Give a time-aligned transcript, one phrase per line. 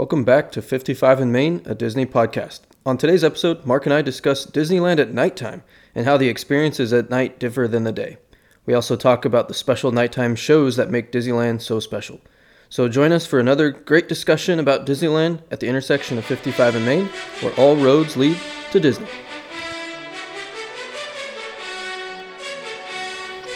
[0.00, 2.60] Welcome back to 55 in Main, a Disney podcast.
[2.86, 5.62] On today's episode, Mark and I discuss Disneyland at nighttime
[5.94, 8.16] and how the experiences at night differ than the day.
[8.64, 12.22] We also talk about the special nighttime shows that make Disneyland so special.
[12.70, 16.86] So join us for another great discussion about Disneyland at the intersection of 55 and
[16.86, 17.04] Main,
[17.42, 18.38] where all roads lead
[18.72, 19.06] to Disney.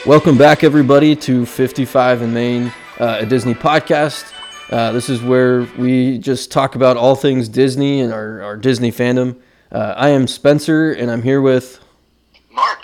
[0.04, 2.70] Welcome back, everybody, to 55 in Main,
[3.00, 4.30] uh, a Disney podcast.
[4.70, 8.90] Uh, this is where we just talk about all things Disney and our, our Disney
[8.90, 9.36] fandom.
[9.70, 11.80] Uh, I am Spencer, and I'm here with
[12.50, 12.78] Mark.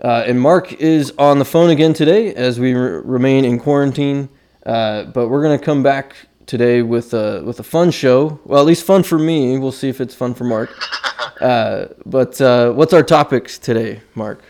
[0.00, 4.28] Uh, and Mark is on the phone again today as we re- remain in quarantine.
[4.64, 6.14] Uh, but we're gonna come back
[6.46, 8.38] today with a with a fun show.
[8.44, 9.58] Well, at least fun for me.
[9.58, 10.70] We'll see if it's fun for Mark.
[11.40, 14.42] Uh, but uh, what's our topics today, Mark?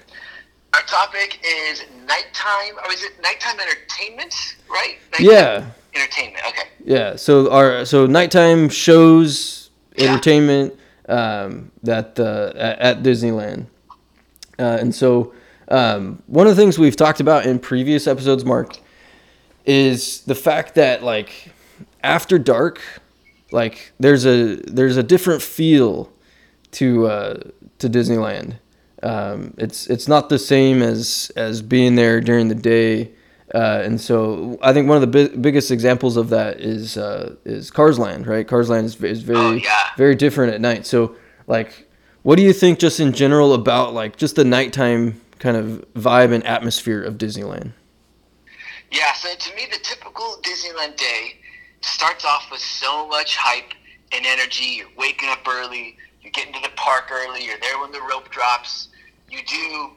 [0.73, 2.79] Our topic is nighttime.
[2.85, 4.33] Or is it nighttime entertainment?
[4.71, 4.99] Right?
[5.11, 6.45] Nighttime Yeah, Entertainment.
[6.49, 6.69] Okay.
[6.85, 7.17] yeah.
[7.17, 10.11] So our so nighttime shows, Yeah.
[10.11, 10.75] entertainment
[11.09, 13.67] um, that uh, at, at Disneyland,
[14.59, 15.33] uh, and so
[15.69, 18.79] um, one of the things we've talked about in previous episodes, Mark,
[19.65, 21.51] is the fact that like
[22.03, 22.81] after dark,
[23.53, 26.13] like there's a there's a different feel
[26.73, 27.41] to uh,
[27.79, 28.59] to Disneyland.
[29.03, 33.13] Um, it's it's not the same as as being there during the day,
[33.55, 37.37] uh, and so I think one of the bi- biggest examples of that is uh,
[37.45, 38.47] is Cars Land, right?
[38.47, 39.89] Cars Land is, is very Oh, yeah.
[39.97, 40.87] very different at night.
[40.87, 41.17] So
[41.47, 41.89] like,
[42.23, 46.33] what do you think just in general about like just the nighttime kind of vibe
[46.33, 47.73] and atmosphere of Disneyland?
[48.91, 49.13] Yeah.
[49.15, 51.37] So to me, the typical Disneyland day
[51.83, 53.73] starts off with so much hype
[54.13, 54.65] and energy.
[54.79, 55.97] You're waking up early.
[56.23, 57.45] You're getting to the park early.
[57.45, 58.89] You're there when the rope drops.
[59.31, 59.91] You do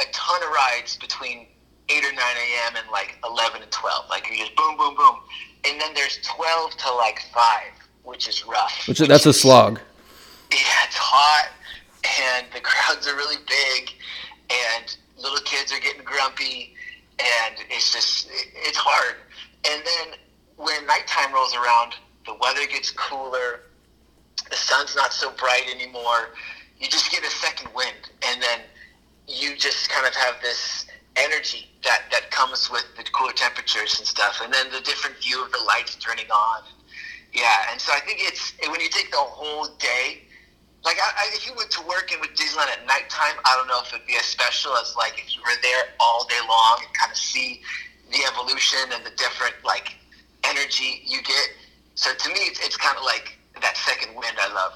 [0.00, 1.46] a ton of rides between
[1.90, 2.76] 8 or 9 a.m.
[2.76, 4.04] and like 11 and 12.
[4.08, 5.16] Like you just boom, boom, boom.
[5.64, 7.42] And then there's 12 to like 5,
[8.04, 8.84] which is rough.
[8.88, 9.80] Which that's a is- slog.
[10.52, 11.50] yeah, it's hot,
[12.22, 13.90] and the crowds are really big,
[14.50, 16.74] and little kids are getting grumpy,
[17.18, 19.16] and it's just it's hard.
[19.70, 20.18] And then
[20.56, 21.94] when nighttime rolls around,
[22.26, 23.60] the weather gets cooler,
[24.48, 26.30] the sun's not so bright anymore.
[26.78, 28.60] You just get a second wind, and then
[29.28, 30.86] you just kind of have this
[31.16, 35.42] energy that that comes with the cooler temperatures and stuff, and then the different view
[35.44, 36.62] of the lights turning on.
[37.32, 40.22] Yeah, and so I think it's when you take the whole day.
[40.82, 43.68] Like, I, I, if you went to work and with Disneyland at nighttime, I don't
[43.68, 46.78] know if it'd be as special as like if you were there all day long
[46.84, 47.60] and kind of see
[48.10, 49.96] the evolution and the different like
[50.44, 51.48] energy you get.
[51.94, 54.72] So to me, it's, it's kind of like that second wind I love.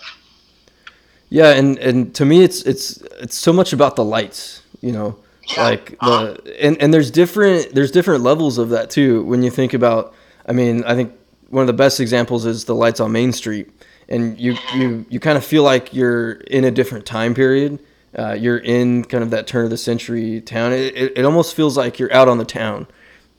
[1.30, 5.18] Yeah, and and to me, it's it's it's so much about the lights, you know,
[5.48, 5.62] Yeah.
[5.62, 6.36] like Uh-huh.
[6.44, 9.24] the and and there's different there's different levels of that too.
[9.24, 10.14] When you think about,
[10.46, 11.12] I mean, I think
[11.50, 13.68] one of the best examples is the lights on Main Street,
[14.08, 17.78] and you you you kind of feel like you're in a different time period.
[18.16, 20.72] Uh, you're in kind of that turn of the century town.
[20.72, 22.86] It, it, it almost feels like you're out on the town.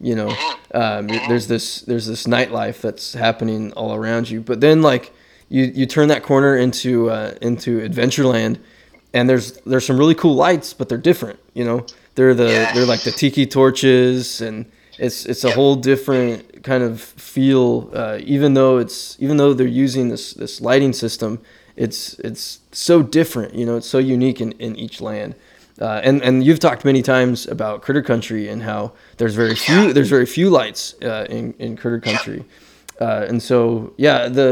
[0.02, 0.36] You know,
[0.74, 4.42] um, there's this there's this nightlife that's happening all around you.
[4.42, 5.14] But then like
[5.48, 8.58] you you turn that corner into uh, into Adventureland,
[9.16, 11.40] and there's there's some really cool lights, but they're different.
[11.54, 14.66] You know, they're the they're like the tiki torches, and
[15.00, 15.56] it's it's a Yep.
[15.56, 17.90] whole different kind of feel.
[17.94, 21.40] Uh, even though it's even though they're using this this lighting system,
[21.76, 23.56] it's it's so different.
[23.56, 25.34] You know, it's so unique in, in each land.
[25.82, 29.94] Uh, and and you've talked many times about Critter Country and how there's very few
[29.94, 32.44] there's very few lights uh, in in Critter Country.
[33.02, 34.48] Uh, and so, yeah, the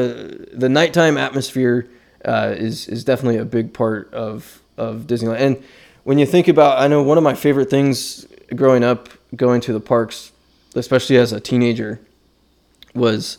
[0.53, 1.85] the nighttime atmosphere
[2.25, 5.39] uh, is is definitely a big part of of Disneyland.
[5.39, 5.63] And
[6.03, 8.25] when you think about, I know one of my favorite things
[8.55, 10.31] growing up, going to the parks,
[10.75, 11.99] especially as a teenager,
[12.93, 13.37] was,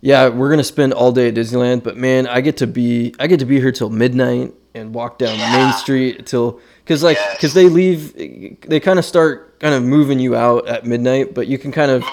[0.00, 3.26] yeah, we're gonna spend all day at Disneyland, but man, I get to be I
[3.26, 7.54] get to be here till midnight and walk down Main Street till because like because
[7.54, 8.14] they leave
[8.62, 11.90] they kind of start kind of moving you out at midnight, but you can kind
[11.90, 12.04] of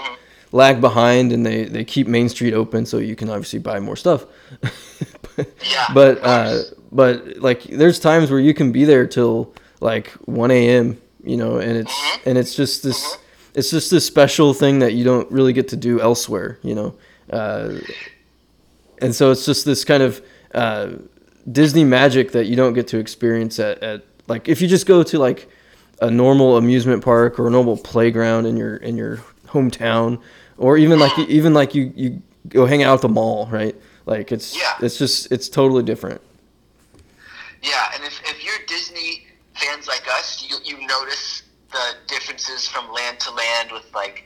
[0.52, 3.96] lag behind and they, they keep Main Street open so you can obviously buy more
[3.96, 4.26] stuff.
[5.35, 6.59] but, Yeah, But uh,
[6.91, 11.02] but like there's times where you can be there till like 1 a.m.
[11.23, 12.29] You know, and it's Mm-hmm.
[12.29, 13.17] and it's just this
[13.53, 16.59] it's just this special thing that you don't really get to do elsewhere.
[16.61, 16.96] You know,
[17.32, 17.79] uh,
[19.02, 20.22] and so it's just this kind of
[20.53, 20.91] uh,
[21.52, 25.03] Disney magic that you don't get to experience at, at like if you just go
[25.03, 25.49] to like
[26.02, 29.17] a normal amusement park or a normal playground in your in your
[29.47, 30.20] hometown
[30.58, 34.31] or even like even like you you go hang out at the mall right like
[34.31, 34.75] it's Yeah.
[34.81, 36.22] it's just it's totally different
[37.61, 39.25] Yeah, and if, if you're Disney
[39.55, 44.25] fans like us, you, you notice the differences from land to land with like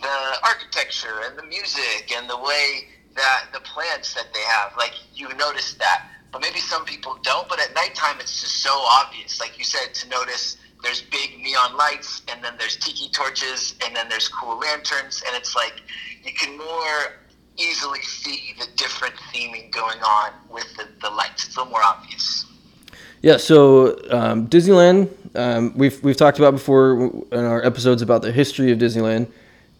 [0.00, 4.72] the architecture and the music and the way that the plants that they have.
[4.76, 7.48] Like you notice that, but maybe some people don't.
[7.48, 9.40] But at nighttime, it's just so obvious.
[9.40, 13.94] Like you said, to notice there's big neon lights, and then there's tiki torches, and
[13.94, 15.82] then there's cool lanterns, and it's like
[16.24, 17.18] you can more
[17.58, 21.46] easily see the different theming going on with the, the lights.
[21.46, 22.46] It's a little more obvious.
[23.20, 28.30] Yeah, so um, Disneyland, um, we've, we've talked about before in our episodes about the
[28.30, 29.28] history of Disneyland.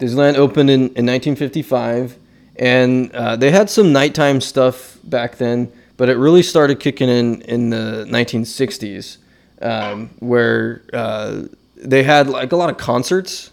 [0.00, 2.16] Disneyland opened in, in 1955,
[2.56, 7.42] and uh, they had some nighttime stuff back then, but it really started kicking in
[7.42, 9.18] in the 1960s,
[9.62, 11.42] um, where uh,
[11.76, 13.52] they had like a lot of concerts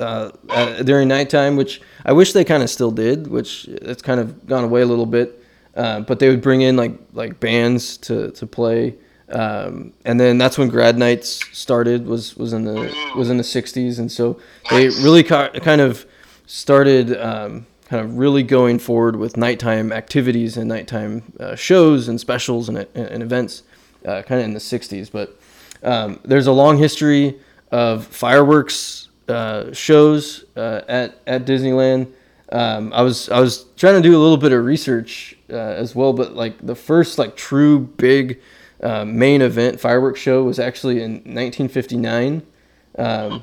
[0.00, 0.30] uh,
[0.82, 4.64] during nighttime, which I wish they kind of still did, which it's kind of gone
[4.64, 5.40] away a little bit.
[5.76, 8.94] Uh, but they would bring in like like bands to to play.
[9.30, 13.42] Um, and then that's when grad nights started was was in the was in the
[13.42, 14.38] 60s and so
[14.70, 16.04] they really ca- kind of
[16.46, 22.20] started um, kind of really going forward with nighttime activities and nighttime uh, shows and
[22.20, 23.62] specials and, and events
[24.04, 25.40] uh, kind of in the 60s but
[25.82, 27.34] um, there's a long history
[27.72, 32.12] of fireworks uh, shows uh, at at Disneyland
[32.52, 35.94] um, I was I was trying to do a little bit of research uh, as
[35.94, 38.40] well but like the first like true big
[38.84, 42.42] uh, main event fireworks show was actually in 1959,
[42.98, 43.42] um,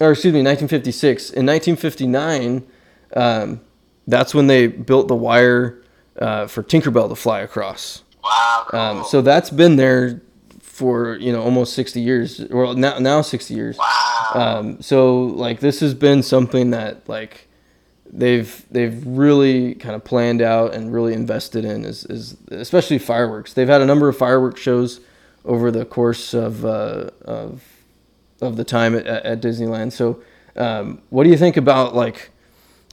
[0.00, 1.30] or excuse me, 1956.
[1.30, 2.66] In 1959,
[3.14, 3.60] um,
[4.08, 5.80] that's when they built the wire
[6.18, 8.02] uh, for Tinkerbell to fly across.
[8.24, 8.66] Wow.
[8.68, 8.80] Cool.
[8.80, 10.20] Um, so that's been there
[10.72, 13.76] for you know almost 60 years, or now now 60 years.
[13.76, 14.30] Wow.
[14.34, 17.46] Um, so like this has been something that like
[18.10, 23.52] they've they've really kind of planned out and really invested in is, is especially fireworks.
[23.52, 25.00] They've had a number of fireworks shows
[25.44, 27.62] over the course of uh, of
[28.40, 29.92] of the time at, at Disneyland.
[29.92, 30.22] So,
[30.56, 32.30] um, what do you think about like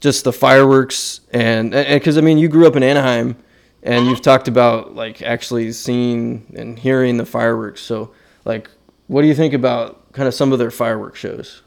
[0.02, 3.36] just the fireworks and because I mean you grew up in Anaheim
[3.82, 7.80] and you've talked about like actually seeing and hearing the fireworks.
[7.80, 8.12] So,
[8.44, 8.70] like,
[9.06, 11.62] what do you think about kind of some of their fireworks shows?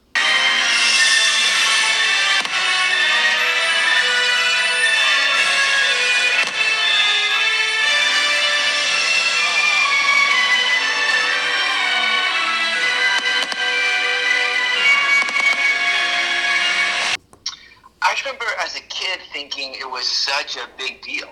[18.06, 21.28] I remember as a kid thinking it was such a big deal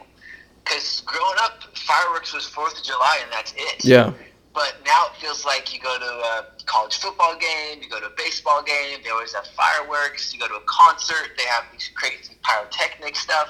[0.64, 3.84] because growing up, fireworks was Fourth of July and that's it.
[3.84, 4.12] Yeah.
[4.54, 8.06] But now it feels like you go to a college football game, you go to
[8.06, 10.32] a baseball game, they always have fireworks.
[10.32, 13.48] You go to a concert, they have these crazy pyrotechnic stuff.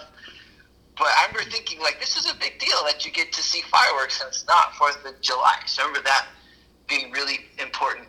[0.96, 3.62] But I remember thinking like this is a big deal that you get to see
[3.62, 5.56] fireworks and it's not Fourth of July.
[5.66, 6.28] So I remember that
[6.88, 8.06] being really important.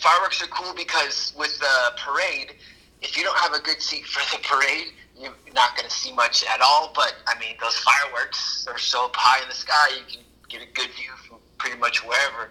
[0.00, 2.56] Fireworks are cool because with the parade,
[3.00, 6.12] if you don't have a good seat for the parade, you're not going to see
[6.12, 6.92] much at all.
[6.94, 10.72] But I mean, those fireworks are so high in the sky, you can get a
[10.72, 12.50] good view from pretty much wherever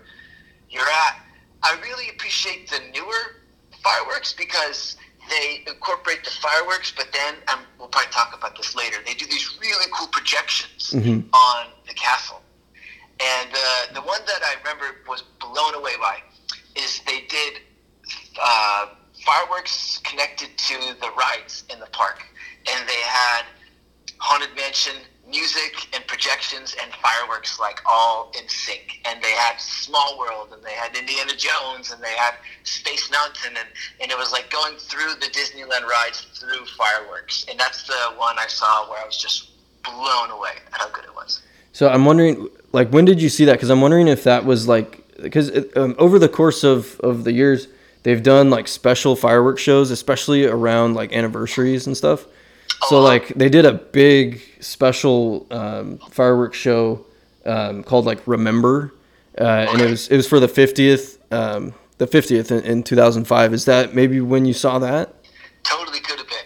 [0.70, 1.22] you're at.
[1.64, 3.42] I really appreciate the newer
[3.84, 4.98] fireworks because
[5.30, 8.98] they incorporate the fireworks, but then um, we'll probably talk about this later.
[9.06, 11.26] They do these really cool projections Mhm.
[11.34, 12.42] on the castle,
[13.20, 16.22] and uh, the one that I remember was blown away by
[16.76, 17.62] is they did
[18.40, 18.88] uh,
[19.26, 22.24] fireworks connected to the rides in the park,
[22.68, 23.44] and they had
[24.18, 24.94] haunted mansion
[25.28, 30.62] music and projections and fireworks like all in sync and they had small world and
[30.64, 33.68] they had indiana jones and they had space mountain and,
[34.02, 38.36] and it was like going through the disneyland rides through fireworks and that's the one
[38.38, 39.50] i saw where i was just
[39.84, 41.42] blown away at how good it was
[41.74, 43.54] So I'm wondering, like, when did you see that?
[43.54, 47.34] Because I'm wondering if that was like, because um, over the course of of the
[47.34, 47.68] years,
[48.04, 52.28] they've done like special fireworks shows, especially around like anniversaries and stuff.
[52.90, 53.02] So Uh-huh.
[53.04, 57.06] like they did a big special um, fireworks show
[57.46, 58.94] um, called like Remember,
[59.40, 63.54] uh, and it was it was for the 50th, um, the 50th in, in 2005.
[63.54, 65.14] Is that maybe when you saw that?
[65.64, 66.38] Totally could have been.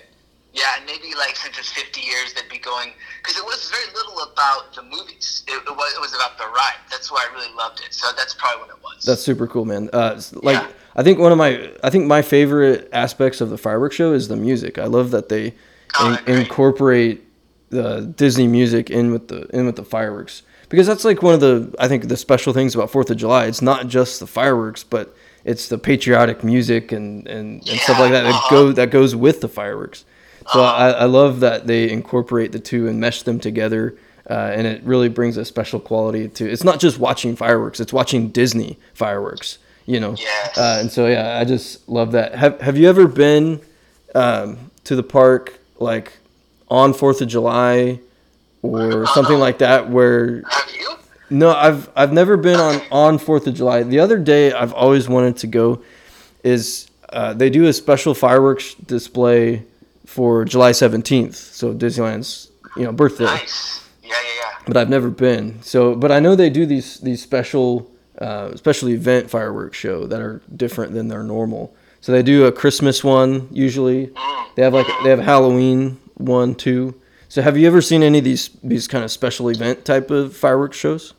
[0.54, 3.86] Yeah, and maybe like since it's 50 years, they'd be going because it was very
[3.94, 5.44] little about the movies.
[5.48, 6.76] It, it was it was about the ride.
[6.90, 7.94] That's why I really loved it.
[7.94, 9.04] So that's probably when it was.
[9.06, 9.90] That's super cool, man.
[9.94, 10.68] Uh, like Yeah.
[10.96, 14.28] I think one of my I think my favorite aspects of the fireworks show is
[14.28, 14.78] the music.
[14.78, 15.54] I love that they
[16.00, 17.24] Oh, in- incorporate
[17.70, 21.40] the Disney music in with the in with the fireworks because that's like one of
[21.40, 23.46] the I think the special things about Fourth of July.
[23.46, 25.16] It's not just the fireworks, but
[25.46, 28.74] it's the patriotic music and and, and stuff like that that go uh-huh.
[28.74, 30.06] that goes with the fireworks.
[30.52, 33.98] So I, I love that they incorporate the two and mesh them together.
[34.28, 37.92] Uh, and it really brings a special quality to it's not just watching fireworks it's
[37.92, 40.56] watching disney fireworks you know Yes.
[40.56, 43.60] uh, and so yeah i just love that have, have you ever been
[44.14, 46.14] um, to the park like
[46.70, 48.00] on Fourth of July
[48.62, 50.90] or something like that where Have you?
[51.30, 53.84] no, I've I've never been on on Fourth of July.
[53.84, 55.82] The other day I've always wanted to go
[56.44, 59.64] is uh, they do a special fireworks display
[60.06, 63.26] for July seventeenth, so Disneyland's you know birthday.
[63.26, 63.88] Nice.
[64.04, 64.64] Yeah, yeah, yeah.
[64.68, 65.62] But I've never been.
[65.64, 70.22] So, but I know they do these these special uh, special event fireworks show that
[70.22, 71.74] are different than their normal.
[72.02, 74.12] So they do a Christmas one usually.
[74.56, 77.00] They have like they have Halloween one too.
[77.28, 80.36] So have you ever seen any of these these kind of special event type of
[80.36, 81.14] fireworks shows?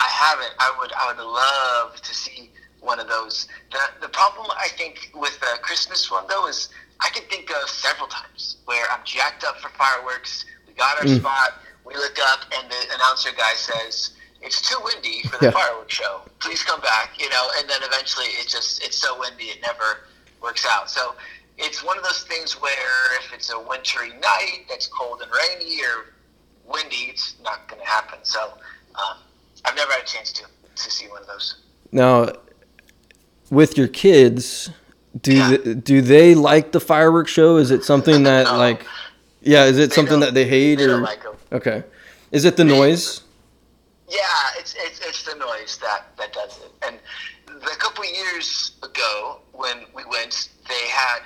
[0.00, 0.52] I haven't.
[0.58, 0.92] I would.
[0.92, 2.50] I would love to see
[2.80, 3.48] one of those.
[3.70, 6.68] The the problem I think with the Christmas one though is
[7.00, 10.44] I can think of several times where I'm jacked up for fireworks.
[10.66, 11.18] We got our Mm.
[11.20, 11.60] spot.
[11.84, 15.50] We look up and the announcer guy says it's too windy for the Yeah.
[15.52, 16.22] fireworks show.
[16.40, 17.12] Please come back.
[17.18, 20.00] You know, and then eventually it just it's so windy it never
[20.44, 20.88] works out.
[20.90, 21.14] So
[21.58, 25.80] it's one of those things where if it's a wintry night that's cold and rainy
[25.82, 26.12] or
[26.70, 28.18] windy, it's not going to happen.
[28.22, 28.40] So
[28.94, 29.16] um,
[29.64, 30.44] I've never had a chance to
[30.76, 31.56] to see one of those.
[31.92, 32.28] Now,
[33.50, 34.70] with your kids,
[35.22, 35.56] do Yeah.
[35.56, 37.56] th- do they like the fireworks show?
[37.56, 38.56] Is it something that No.
[38.58, 38.84] like,
[39.40, 41.20] yeah, is it They something that they hate They or don't like
[41.52, 41.84] okay?
[42.32, 43.20] Is it the noise?
[44.08, 44.18] Yeah,
[44.58, 46.72] it's, it's it's the noise that that does it.
[46.86, 46.96] And
[47.72, 51.20] a couple years ago, when we went, they had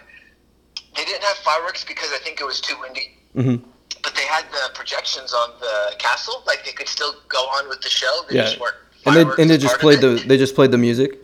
[0.96, 3.16] they didn't have fireworks because I think it was too windy.
[3.34, 3.56] hmm
[4.02, 7.80] But they had the projections on the castle, like they could still go on with
[7.80, 8.22] the show.
[8.28, 8.44] They Yeah.
[8.44, 8.74] just weren't.
[9.06, 11.18] And they and they just played the they just played the music.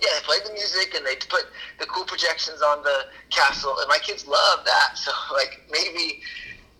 [0.00, 1.46] Yeah, they played the music and they put
[1.80, 4.96] the cool projections on the castle, and my kids love that.
[4.98, 6.20] So like maybe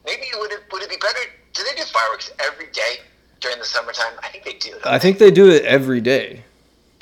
[0.04, 1.20] maybe would it would it be better?
[1.54, 3.00] Do they do fireworks every day
[3.40, 4.12] during the summertime?
[4.22, 4.76] I think they do.
[4.84, 6.44] I think they do it every day.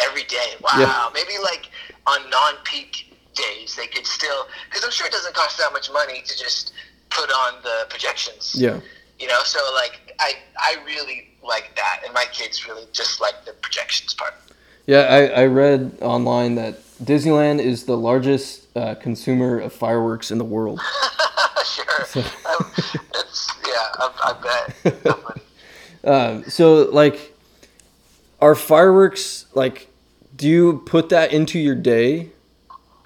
[0.00, 0.55] Every day.
[0.61, 0.71] Wow.
[0.79, 1.09] Yeah.
[1.15, 1.71] Maybe like
[2.07, 6.23] on non-peak days they could still because I'm sure it doesn't cost that much money
[6.23, 6.73] to just
[7.11, 8.55] put on the projections.
[8.57, 8.81] Yeah.
[9.19, 13.45] You know, so like I I really like that, and my kids really just like
[13.45, 14.35] the projections part.
[14.87, 20.38] Yeah, I, I read online that Disneyland is the largest uh, consumer of fireworks in
[20.38, 20.81] the world.
[21.65, 22.23] sure.
[22.25, 22.73] Um,
[23.67, 25.17] yeah, I, I bet.
[26.07, 27.35] Um, so, like,
[28.41, 29.89] are fireworks like?
[30.37, 32.31] Do you put that into your day,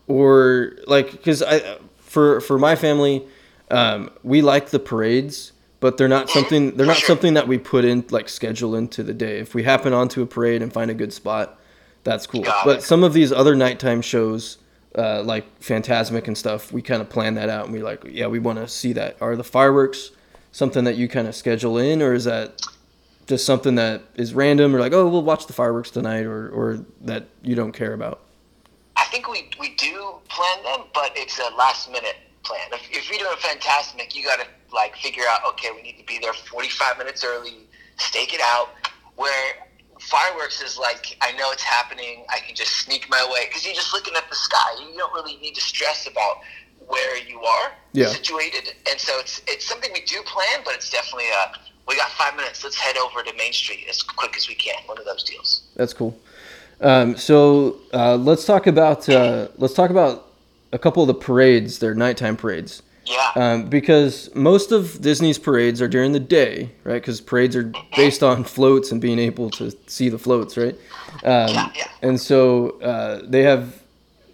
[0.06, 1.12] or like?
[1.12, 3.24] Because I, for for my family,
[3.70, 6.76] um, we like the parades, but they're not something.
[6.76, 9.38] They're not something that we put in like schedule into the day.
[9.38, 11.58] If we happen onto a parade and find a good spot,
[12.04, 12.42] that's cool.
[12.42, 12.82] Got but it.
[12.82, 14.58] some of these other nighttime shows.
[14.92, 18.26] Uh, like Fantasmic and stuff, we kind of plan that out, and we like, yeah,
[18.26, 19.16] we want to see that.
[19.20, 20.10] Are the fireworks
[20.52, 22.60] something that you kind of schedule in, or is that
[23.30, 26.84] just something that is random or like oh we'll watch the fireworks tonight or or
[27.00, 28.20] that you don't care about
[28.96, 32.60] I think we, we do plan them, but it's a last minute plan.
[32.72, 36.04] If, if you're doing Fantasmic, you got to like figure out, okay, we need to
[36.04, 37.66] be there 45 minutes early,
[37.98, 38.68] stake it out.
[39.16, 39.54] Where
[40.00, 43.74] fireworks is like, I know it's happening, I can just sneak my way because you're
[43.74, 44.68] just looking at the sky.
[44.92, 46.36] You don't really need to stress about
[46.86, 48.06] where you are Yeah.
[48.08, 51.52] situated, and so it's it's something we do plan, but it's definitely a
[51.88, 52.62] we got five minutes.
[52.64, 54.76] Let's head over to Main Street as quick as we can.
[54.86, 55.62] One of those deals.
[55.76, 56.18] that's cool
[56.82, 60.28] um, so uh, let's talk about uh, let's talk about
[60.72, 63.32] a couple of the parades They're nighttime parades Yeah.
[63.34, 68.22] um, because most of disney's parades are during the day right because parades are based
[68.22, 70.74] on floats and being able to see the floats right
[71.24, 71.88] um, Yeah, yeah.
[72.02, 73.82] and so uh, they have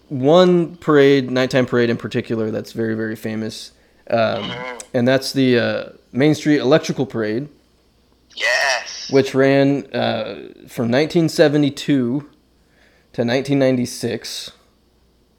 [0.09, 3.73] one parade nighttime parade in particular that's very very famous
[4.11, 4.51] um,
[4.95, 7.49] and that's the uh, main street electrical parade
[8.37, 9.11] yes.
[9.11, 10.35] which ran uh,
[10.69, 12.27] from 1972 to
[13.23, 14.53] 1996.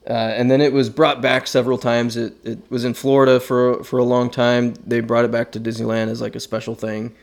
[0.10, 2.16] Uh, and then it was brought back several times.
[2.16, 4.74] It, it was in Florida for for a long time.
[4.86, 7.14] They brought it back to Disneyland as like a special thing,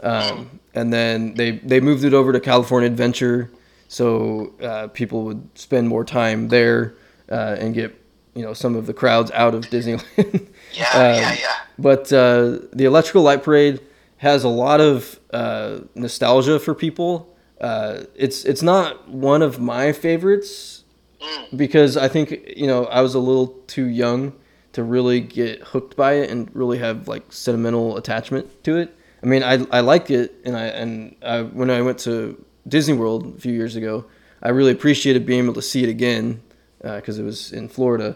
[0.00, 3.50] um, and then they they moved it over to California Adventure,
[3.88, 6.94] so uh, people would spend more time there
[7.28, 8.00] uh, and get
[8.36, 10.46] you know some of the crowds out of Disneyland.
[10.72, 11.54] Yeah, Um, yeah, yeah.
[11.78, 13.80] But uh, the Electrical Light Parade
[14.18, 17.36] has a lot of uh, nostalgia for people.
[17.60, 20.84] Uh, it's it's not one of my favorites
[21.20, 21.56] Mm.
[21.58, 24.32] because I think you know I was a little too young
[24.72, 28.94] to really get hooked by it and really have like sentimental attachment to it.
[29.24, 32.36] I mean, I I liked it, and I and I, when I went to
[32.68, 34.04] Disney World a few years ago,
[34.44, 36.40] I really appreciated being able to see it again
[36.80, 38.14] because it was in Florida.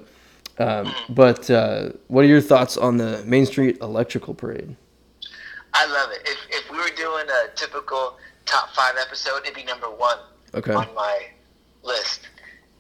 [0.59, 4.77] Um, but uh, what are your thoughts on the Main Street Electrical Parade?
[5.75, 6.21] I love it.
[6.29, 10.19] If, if we were doing a typical top five episode, it'd be number one
[10.55, 10.75] Okay.
[10.75, 11.29] on my
[11.83, 12.29] list.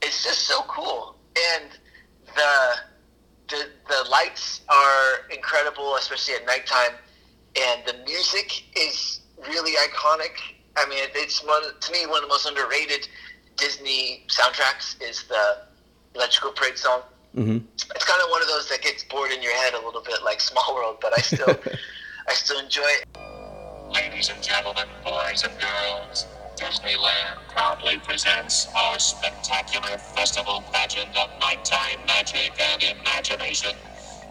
[0.03, 1.17] It's just so cool,
[1.55, 1.71] and
[2.35, 2.75] the
[3.49, 6.93] the the lights are incredible, especially at nighttime,
[7.59, 10.33] and the music is really iconic.
[10.77, 13.09] I mean, it's one to me one of the most underrated
[13.57, 15.63] Disney soundtracks is the
[16.15, 17.03] Electrical Parade song.
[17.35, 20.03] Hmm It's kind of one of those that gets bored in your head a little
[20.03, 21.49] bit, like Small World, but I still
[22.29, 23.05] I still enjoy it.
[23.93, 31.99] Ladies and gentlemen, boys and girls, Disneyland proudly presents our spectacular festival pageant of nighttime
[32.07, 33.73] magic and imagination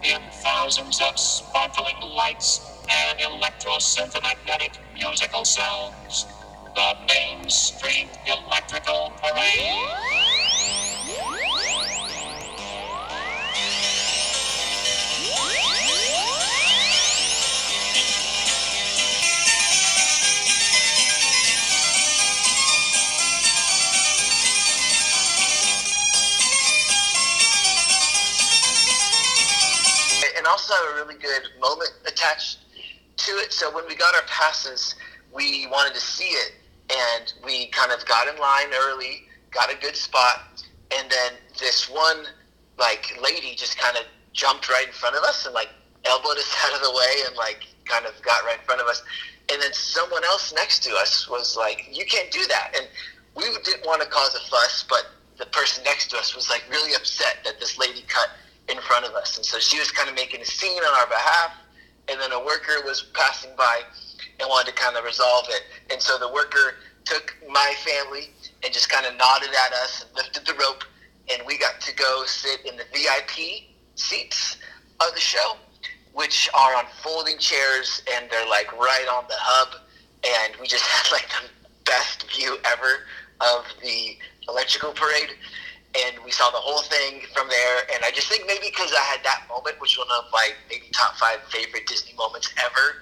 [0.04, 6.26] in thousands of sparkling lights and electro-synthomagnetic musical sounds.
[6.74, 10.91] The Main Street Electrical Parade.
[30.52, 32.60] Also have a really good moment attached
[33.16, 33.54] to it.
[33.54, 34.96] So when we got our passes,
[35.34, 36.52] we wanted to see it,
[36.92, 41.90] and we kind of got in line early, got a good spot, and then this
[41.90, 42.26] one
[42.78, 44.04] like lady just kind of
[44.34, 45.70] jumped right in front of us and like
[46.04, 48.88] elbowed us out of the way and like kind of got right in front of
[48.88, 49.02] us.
[49.52, 52.88] And then someone else next to us was like, "You can't do that," and
[53.36, 56.64] we didn't want to cause a fuss, but the person next to us was like
[56.70, 58.30] really upset that this lady cut
[58.72, 59.38] in front of us.
[59.38, 61.52] And so she was kind of making a scene on our behalf.
[62.10, 63.82] And then a worker was passing by
[64.40, 65.64] and wanted to kind of resolve it.
[65.92, 66.76] And so the worker
[67.06, 68.32] took my family
[68.64, 70.84] and just kind of nodded at us and lifted the rope.
[71.32, 74.58] And we got to go sit in the VIP seats
[75.00, 75.56] of the show,
[76.14, 79.82] which are on folding chairs and they're like right on the hub.
[80.24, 81.50] And we just had like the
[81.86, 83.06] best view ever
[83.42, 85.36] of the electrical parade
[85.96, 87.78] and we saw the whole thing from there.
[87.94, 90.86] And I just think maybe because I had that moment, which one of my maybe
[90.94, 92.98] top five favorite Disney moments ever,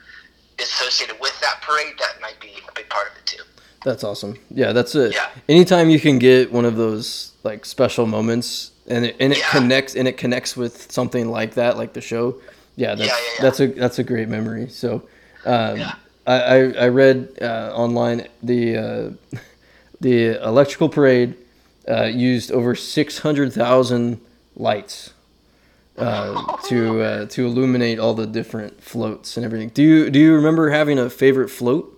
[0.59, 3.43] associated with that parade, that might be a big part of it too.
[3.85, 4.37] That's awesome.
[4.49, 5.13] Yeah, that's it.
[5.13, 5.29] Yeah.
[5.47, 9.49] Anytime you can get one of those like special moments and it, and it Yeah.
[9.51, 12.41] connects and it connects with something like that, like the show.
[12.75, 14.69] Yeah, that's Yeah, yeah, that's a that's a great memory.
[14.69, 15.03] So,
[15.45, 15.81] um.
[16.27, 19.37] I, I I read uh, online the uh,
[20.01, 21.35] the electrical parade
[21.89, 24.21] uh, used over six hundred thousand
[24.55, 25.13] lights
[25.97, 29.69] uh, to uh, to illuminate all the different floats and everything.
[29.69, 31.95] Do you do you remember having a favorite float?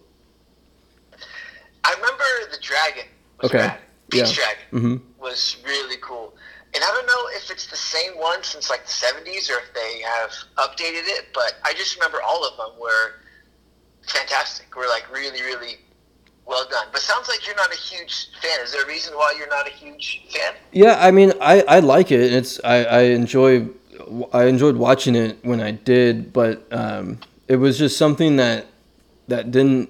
[1.83, 3.05] I remember the dragon.
[3.43, 3.57] Okay.
[3.57, 3.79] rad.
[4.09, 4.43] Pete's Yeah.
[4.43, 6.35] Dragon hmm was really cool.
[6.73, 9.73] And I don't know if it's the same one since like the 70s or if
[9.73, 13.19] they have updated it, but I just remember all of them were
[14.07, 14.73] fantastic.
[14.75, 15.79] We were like really, really
[16.51, 16.85] well done.
[16.91, 18.59] But sounds like you're not a huge fan.
[18.63, 20.53] Is there a reason why you're not a huge fan?
[20.71, 22.19] Yeah, I mean, I, I like it.
[22.31, 23.67] It's I, I enjoy
[24.33, 28.67] I enjoyed watching it when I did, but um, it was just something that
[29.27, 29.89] that didn't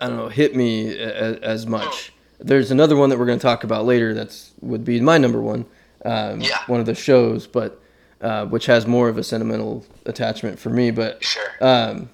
[0.00, 2.12] I don't know hit me as, as much.
[2.38, 4.14] There's another one that we're going to talk about later.
[4.14, 5.66] That's would be my number one.
[6.04, 6.58] Um, Yeah.
[6.66, 7.80] One of the shows, but
[8.22, 10.90] uh, which has more of a sentimental attachment for me.
[10.90, 11.42] But Sure.
[11.60, 12.08] um,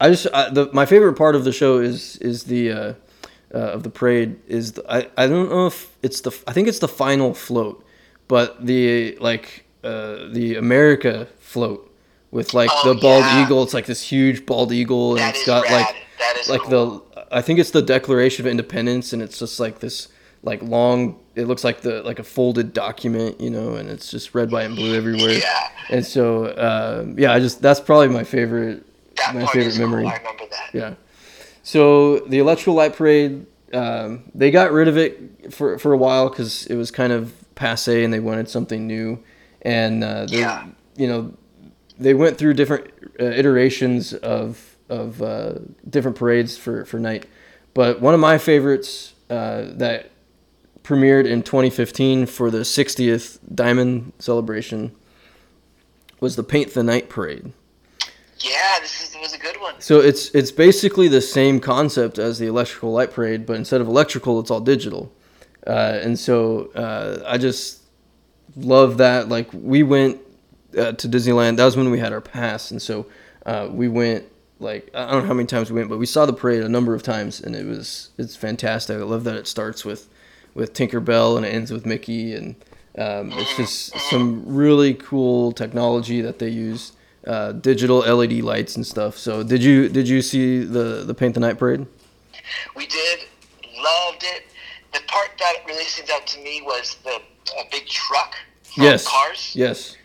[0.00, 2.92] I just I, the my favorite part of the show is is the uh,
[3.54, 6.68] uh, of the parade is the, I I don't know if it's the I think
[6.68, 7.84] it's the final float,
[8.28, 11.90] but the like uh, the America float
[12.30, 13.44] with like Oh, the bald yeah.
[13.44, 13.62] eagle.
[13.62, 15.72] It's like this huge bald eagle, and That it's got rad.
[15.72, 17.04] like like cool.
[17.16, 20.08] the I think it's the Declaration of Independence, and it's just like this
[20.42, 21.18] like long.
[21.36, 24.66] It looks like the like a folded document, you know, and it's just red, white,
[24.66, 25.38] and blue everywhere.
[25.38, 25.68] Yeah.
[25.90, 28.84] And so uh, yeah, I just that's probably my favorite
[29.16, 30.02] That my favorite memory.
[30.04, 30.12] cool.
[30.12, 30.70] I remember that.
[30.72, 30.94] Yeah.
[31.64, 36.28] So the electrical light parade, um, they got rid of it for for a while
[36.28, 39.18] because it was kind of passe, and they wanted something new.
[39.62, 40.66] And uh, they, Yeah.
[40.96, 41.32] you know,
[41.98, 45.54] they went through different uh, iterations of of uh,
[45.88, 47.26] different parades for for night.
[47.72, 50.10] But one of my favorites uh, that
[50.82, 54.92] premiered in 2015 for the 60th Diamond celebration
[56.20, 57.52] was the Paint the Night parade.
[58.44, 59.80] Yeah, this is, was a good one.
[59.80, 63.88] So it's it's basically the same concept as the electrical light parade, but instead of
[63.88, 65.10] electrical, it's all digital.
[65.66, 67.80] Uh, and so uh, I just
[68.54, 69.30] love that.
[69.30, 70.20] Like we went
[70.76, 71.56] uh, to Disneyland.
[71.56, 73.06] That was when we had our pass, and so
[73.46, 74.26] uh, we went.
[74.60, 76.68] Like I don't know how many times we went, but we saw the parade a
[76.68, 78.96] number of times, and it was it's fantastic.
[78.96, 80.08] I love that it starts with
[80.54, 82.54] with Tinkerbell and it ends with Mickey, and
[82.98, 86.92] um, it's just some really cool technology that they use
[87.26, 89.16] uh, digital LED lights and stuff.
[89.18, 91.86] So did you did you see the the Paint the Night parade?
[92.76, 93.20] We did,
[93.82, 94.44] loved it.
[94.92, 97.20] The part that really stands out to me was the
[97.60, 98.34] a big truck
[98.76, 99.06] Yes.
[99.06, 99.52] Cars.
[99.54, 99.96] Yes.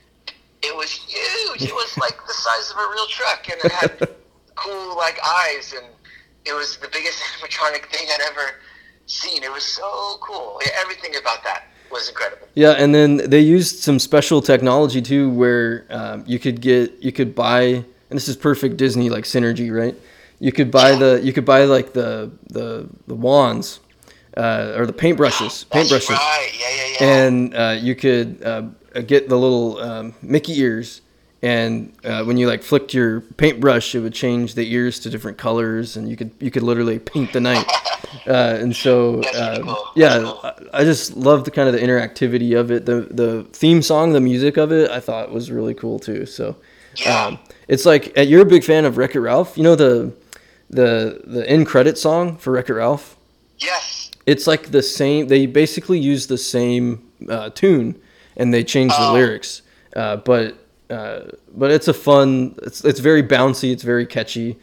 [0.62, 1.64] It was huge.
[1.64, 4.10] It was like the size of a real truck, and it had
[4.56, 5.88] cool like eyes, and
[6.46, 8.56] it was the biggest animatronic thing I'd ever
[9.06, 9.44] seen.
[9.44, 10.60] It was so cool.
[10.64, 12.48] Yeah, everything about that was incredible.
[12.56, 17.12] Yeah, and then they used some special technology too, where um, you could get you
[17.12, 19.96] could buy, and this is perfect Disney like synergy, right?
[20.40, 23.80] You could buy the you could buy like the the the wands
[24.38, 26.52] uh, or the paintbrushes, paintbrushes, right.
[26.60, 27.18] Yeah, yeah, yeah.
[27.18, 28.62] and uh, you could uh,
[29.06, 31.02] get the little um, Mickey ears.
[31.42, 35.38] And uh, when you like flicked your paintbrush, it would change the ears to different
[35.38, 37.66] colors, and you could you could literally paint the night.
[38.28, 39.22] Uh, and so,
[39.64, 39.88] cool.
[39.96, 40.34] yeah.
[40.44, 42.86] I- I just love the kind of the interactivity of it.
[42.86, 46.26] The the theme song, the music of it, I thought was really cool too.
[46.26, 46.58] So,
[47.10, 49.58] um, it's like uh, you're a big fan of Wreck It Ralph.
[49.58, 50.14] You know the
[50.70, 53.16] the the end credit song for Wreck It Ralph.
[53.60, 54.12] yes.
[54.26, 55.28] It's like the same.
[55.28, 58.00] They basically use the same uh, tune,
[58.38, 59.14] and they change the Oh.
[59.14, 59.62] lyrics.
[59.96, 60.56] Uh, but
[60.90, 61.22] uh,
[61.56, 62.56] but it's a fun.
[62.64, 63.72] It's it's very bouncy.
[63.72, 64.58] It's very catchy.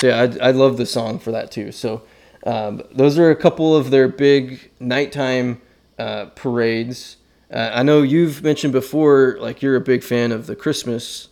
[0.00, 1.72] So yeah, I, I love the song for that too.
[1.72, 2.02] So
[2.46, 5.60] um, those are a couple of their big nighttime
[5.98, 7.18] uh, parades.
[7.52, 11.28] Uh, I know you've mentioned before, like you're a big fan of the Christmas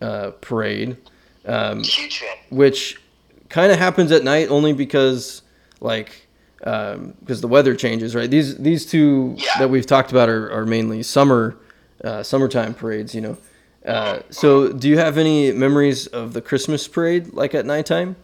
[0.00, 0.96] uh, parade,
[1.44, 2.36] um, Huge fan.
[2.50, 3.00] which
[3.48, 5.42] kind of happens at night only because
[5.80, 6.20] like
[6.60, 8.30] because the weather changes, right?
[8.30, 9.58] These these two Yeah.
[9.58, 11.56] that we've talked about are, are mainly summer
[12.04, 13.36] uh, summertime parades, you know.
[13.84, 18.16] Uh, so, do you have any memories of the Christmas parade, like at nighttime?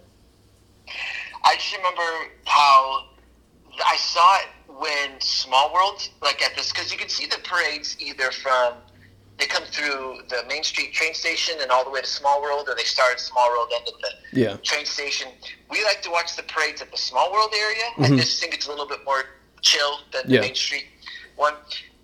[1.45, 2.03] I just remember
[2.47, 3.05] how
[3.85, 4.47] I saw it
[4.79, 8.75] when Small World, like at this, because you can see the parades either from
[9.39, 12.69] they come through the Main Street train station and all the way to Small World,
[12.69, 13.95] or they start at Small World, end at
[14.33, 14.57] the Yeah.
[14.59, 15.29] train station.
[15.71, 17.85] We like to watch the parades at the Small World area.
[17.99, 18.19] I Mhm.
[18.19, 19.25] just think it's a little bit more
[19.63, 20.41] chill than Yeah.
[20.41, 20.87] the Main Street
[21.37, 21.55] one.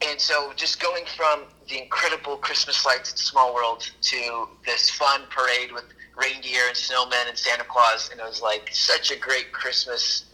[0.02, 5.22] And so, just going from the incredible Christmas lights at Small World to this fun
[5.30, 5.85] parade with
[6.16, 10.26] reindeer and snowmen and Santa Claus, and it was like such a great Christmas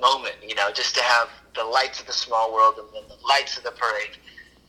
[0.00, 3.26] moment, you know, just to have the lights of the Small World and then the
[3.26, 4.16] lights of the parade.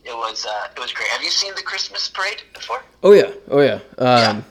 [0.06, 1.10] It was uh, it was great.
[1.10, 2.82] Have you seen the Christmas parade before?
[3.04, 3.80] Oh yeah, oh yeah.
[3.98, 4.46] Um,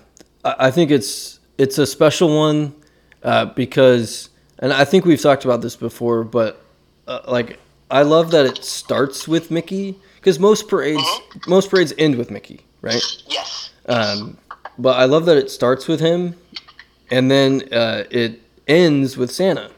[0.45, 2.75] I, I think it's it's a special one
[3.23, 6.63] uh, because, and I think we've talked about this before, but
[7.07, 7.59] uh, like
[7.91, 11.03] I love that it starts with Mickey because most parades
[11.47, 13.03] most parades end with Mickey, right?
[13.27, 13.71] Yes.
[13.87, 14.39] Um,
[14.79, 16.35] but I love that it starts with him,
[17.11, 19.71] and then uh, it ends with Santa.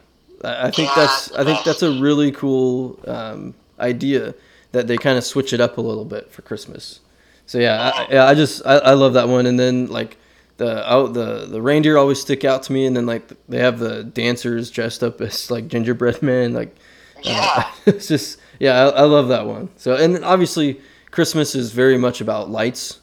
[0.44, 4.34] I, I think Yeah, that's I think that's a really cool um, idea
[4.72, 7.00] that they kind of switch it up a little bit for Christmas.
[7.46, 10.16] So yeah, I, yeah, I just I, I love that one, and then like
[10.56, 13.78] the out the the reindeer always stick out to me, and then like they have
[13.78, 16.76] the dancers dressed up as like gingerbread men, like
[17.22, 17.70] Yeah.
[17.86, 19.68] it's just yeah, I, I love that one.
[19.76, 20.80] So and obviously
[21.10, 23.00] Christmas is very much about lights,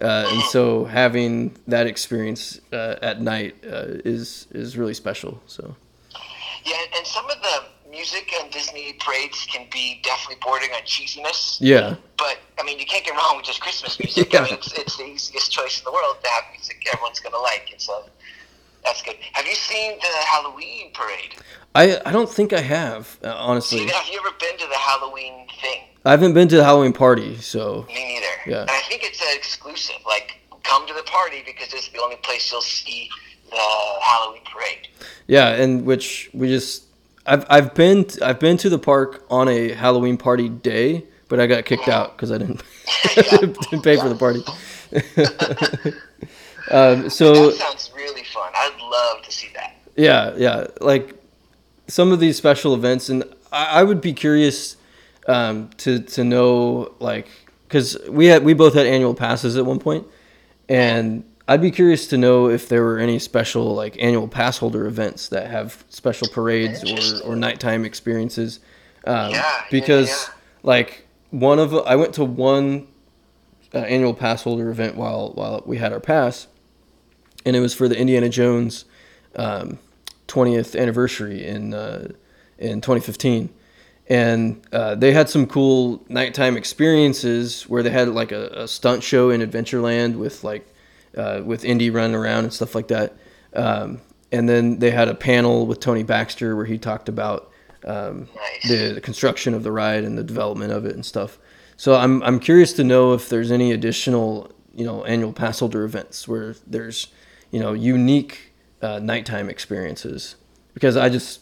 [0.00, 5.40] uh, and so having that experience uh, at night uh, is is really special.
[5.46, 5.76] So
[6.64, 11.58] Yeah, and some of the music on Disney parades can be definitely bordering on cheesiness.
[11.60, 14.32] yeah, But I mean, you can't get wrong with just Christmas music.
[14.32, 14.40] Yeah.
[14.40, 17.36] I mean, it's, it's the easiest choice in the world to have music everyone's gonna
[17.38, 18.04] like, and so
[18.84, 19.16] that's good.
[19.32, 21.36] Have you seen the Halloween parade?
[21.74, 23.86] I I don't think I have uh, honestly.
[23.86, 25.82] Have you ever been to the Halloween thing?
[26.04, 28.26] I haven't been to the Halloween party, so Me neither.
[28.50, 28.60] Yeah.
[28.62, 29.96] And I think it's an exclusive.
[30.04, 33.08] Like, come to the party because it's the only place you'll see
[33.50, 33.68] the
[34.02, 34.88] Halloween parade.
[35.28, 36.84] yeah, and which we just
[37.26, 41.46] I've I've been I've been to the park on a Halloween party day, but I
[41.46, 42.62] got kicked out because I didn't
[43.14, 44.42] didn't pay for the party.
[46.70, 48.24] um, so that sounds really
[48.92, 49.74] love to see that.
[49.96, 50.66] Yeah, yeah.
[50.80, 51.14] Like
[51.88, 54.76] some of these special events, and I, I would be curious
[55.26, 57.28] um, to to know like
[57.68, 60.06] because we had we both had annual passes at one point,
[60.68, 64.86] and I'd be curious to know if there were any special like annual pass holder
[64.86, 66.82] events that have special parades
[67.24, 68.60] or or nighttime experiences.
[69.04, 70.34] Um, Yeah, yeah, because yeah.
[70.62, 72.86] like one of I went to one
[73.74, 76.46] uh, annual pass holder event while while we had our pass,
[77.44, 78.84] and it was for the Indiana Jones
[79.36, 79.78] um,
[80.28, 82.08] 20th anniversary in uh,
[82.58, 83.50] in 2015,
[84.08, 89.02] and uh, they had some cool nighttime experiences where they had like a, a stunt
[89.02, 90.66] show in Adventureland with like
[91.16, 93.14] uh, with Indy running around and stuff like that.
[93.54, 94.00] Um,
[94.30, 97.50] and then they had a panel with Tony Baxter where he talked about
[97.84, 98.68] um, Nice.
[98.68, 101.38] the, the construction of the ride and the development of it and stuff.
[101.76, 105.84] So I'm I'm curious to know if there's any additional you know annual pass holder
[105.84, 107.08] events where there's
[107.52, 110.34] you know unique uh, nighttime experiences
[110.74, 111.40] because I just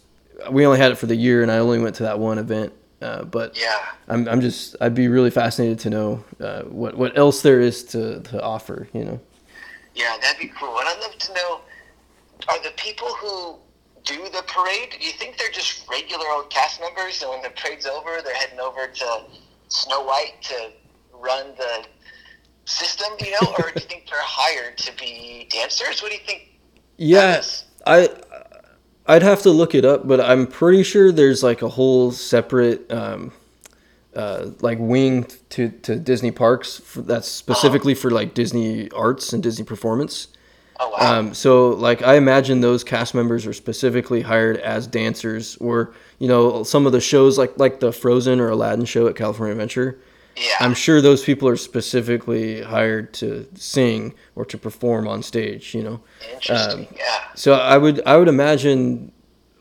[0.51, 2.75] we only had it for the year and I only went to that one event.
[3.01, 3.79] Uh, but Yeah.
[4.09, 7.83] I'm, I'm just I'd be really fascinated to know uh, what what else there is
[7.85, 8.89] to, to offer.
[8.93, 9.21] You know.
[9.95, 10.79] Yeah, that'd be cool.
[10.79, 11.61] And I'd love to know
[12.49, 13.57] are the people who
[14.05, 17.51] do the parade, do you think they're just regular old cast members and when the
[17.51, 19.23] parade's over, they're heading over to
[19.69, 20.71] Snow White to
[21.13, 21.85] run the
[22.71, 23.55] system, you know?
[23.59, 26.03] or do you think they're hired to be dancers?
[26.03, 26.59] What do you think?
[26.97, 27.43] Yeah.
[27.87, 28.09] I
[29.07, 32.91] I'd have to look it up, but I'm pretty sure there's like a whole separate
[32.93, 33.33] um,
[34.15, 39.43] uh, like wing to, to Disney parks for, that's specifically for like Disney arts and
[39.43, 40.29] Disney performance.
[40.79, 41.19] Oh, wow.
[41.19, 46.29] Um, so like I imagine those cast members are specifically hired as dancers, or you
[46.29, 49.99] know some of the shows like like the Frozen or Aladdin show at California Adventure.
[50.37, 50.55] Yeah.
[50.61, 55.75] I'm sure those people are specifically hired to sing or to perform on stage.
[55.75, 56.01] You know.
[56.33, 56.87] Interesting.
[56.87, 57.25] um, yeah.
[57.35, 59.13] So I would I would imagine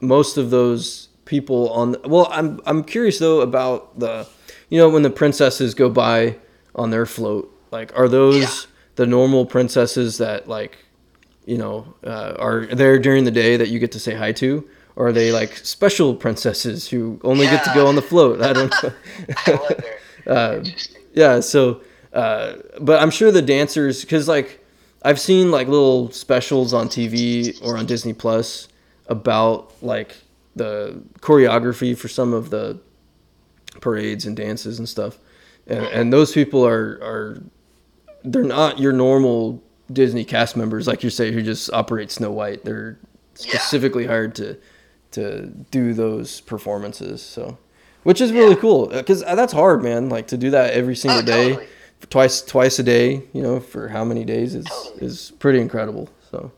[0.02, 4.28] most of those people on well I'm I'm curious though about the
[4.70, 6.38] you know when the princesses go by
[6.76, 8.50] on their float like are those Yeah.
[8.96, 10.78] the normal princesses that like
[11.46, 14.68] you know uh, are there during the day that you get to say hi to
[14.96, 18.54] or are they like special princesses who only get to go on the float I
[18.54, 18.94] don't know
[19.46, 19.76] I.
[20.28, 20.64] uh,
[21.14, 21.82] yeah so
[22.14, 24.64] uh, but i'm sure the dancers because like
[25.04, 28.68] i've seen like little specials on tv or on disney plus
[29.08, 30.16] about like
[30.56, 32.80] the choreography for some of the
[33.82, 35.18] parades and dances and stuff.
[35.68, 37.44] And, and those people are are
[38.24, 42.66] they're not your normal disney cast members like you say who just operate snow white.
[42.66, 42.98] They're
[43.40, 43.52] Yeah.
[43.54, 44.58] specifically hired to
[45.12, 47.58] to do those performances so
[48.04, 48.62] which is really Yeah.
[48.62, 51.50] cool because uh, that's hard man like to do that every oh, single Oh, day
[51.50, 51.68] totally.
[52.10, 55.06] twice twice a day you know for how many days is Totally.
[55.06, 56.52] is pretty incredible so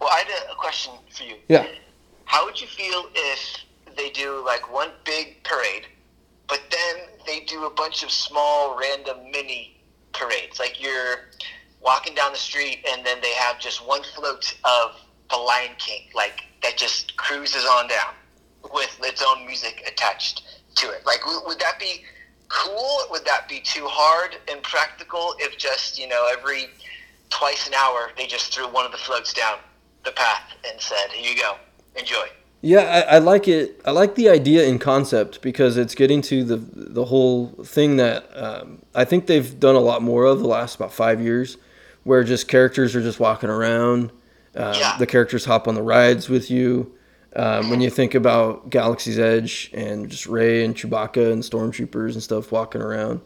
[0.00, 1.36] Well, I had a- a question for you.
[1.48, 1.66] yeah
[2.24, 3.40] How would you feel if
[3.96, 5.86] they do like one big parade,
[6.48, 6.94] but then
[7.26, 9.76] they do a bunch of small random mini
[10.12, 10.58] parades?
[10.58, 11.28] Like you're
[11.82, 14.96] walking down the street and then they have just one float of
[15.30, 18.12] the Lion King, like that just cruises on down
[18.72, 20.42] with its own music attached
[20.76, 21.04] to it.
[21.06, 22.04] Like, w- would that be
[22.48, 23.00] cool?
[23.10, 26.66] Would that be too hard and practical if just, you know, every
[27.30, 29.58] twice an hour they just threw one of the floats down
[30.04, 31.56] the path and said, here you go,
[31.96, 32.26] enjoy?
[32.62, 33.80] Yeah, I, I like it.
[33.86, 38.28] I like the idea in concept because it's getting to the the whole thing that
[38.36, 41.56] um, I think they've done a lot more of the last about five years,
[42.04, 44.12] where just characters are just walking around.
[44.54, 44.96] Um, Yeah.
[44.98, 46.92] The characters hop on the rides with you.
[47.36, 52.22] Um, when you think about Galaxy's Edge and just Rey and Chewbacca and stormtroopers and
[52.22, 53.20] stuff walking around,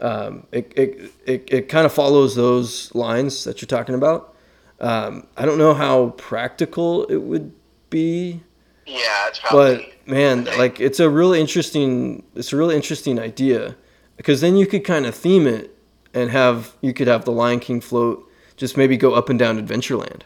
[0.00, 4.34] um, it, it, it, it kind of follows those lines that you're talking about.
[4.80, 7.52] Um, I don't know how practical it would
[7.90, 8.42] be
[8.86, 13.74] Yeah, it's but man like it's a really interesting it's a really interesting idea
[14.16, 15.74] because then you could kind of theme it
[16.12, 19.64] and have you could have the lion king float just maybe go up and down
[19.64, 20.22] adventureland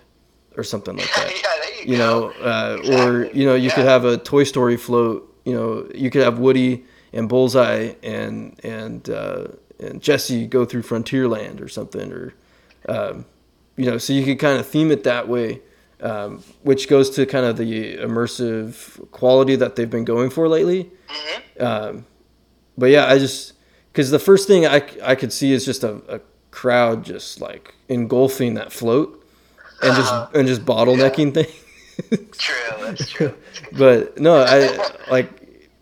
[0.56, 4.04] or something like that there you, you know uh, or you know you could have
[4.04, 9.46] a toy story float you know you could have woody and bullseye and and uh,
[9.80, 12.34] and jesse go through frontierland or something or
[12.88, 13.24] um,
[13.76, 15.60] you know so you could kind of theme it that way
[16.00, 20.90] um, which goes to kind of the immersive quality that they've been going for lately.
[21.08, 21.62] Mhm.
[21.62, 22.06] um,
[22.76, 23.54] but yeah i just
[23.92, 26.20] because the first thing I, I could see is just a, a
[26.52, 29.14] crowd just like engulfing that float
[29.82, 30.38] and just Uh-huh.
[30.38, 31.50] and just bottlenecking things
[32.38, 33.34] True, that's true.
[33.72, 34.58] But no i
[35.10, 35.28] like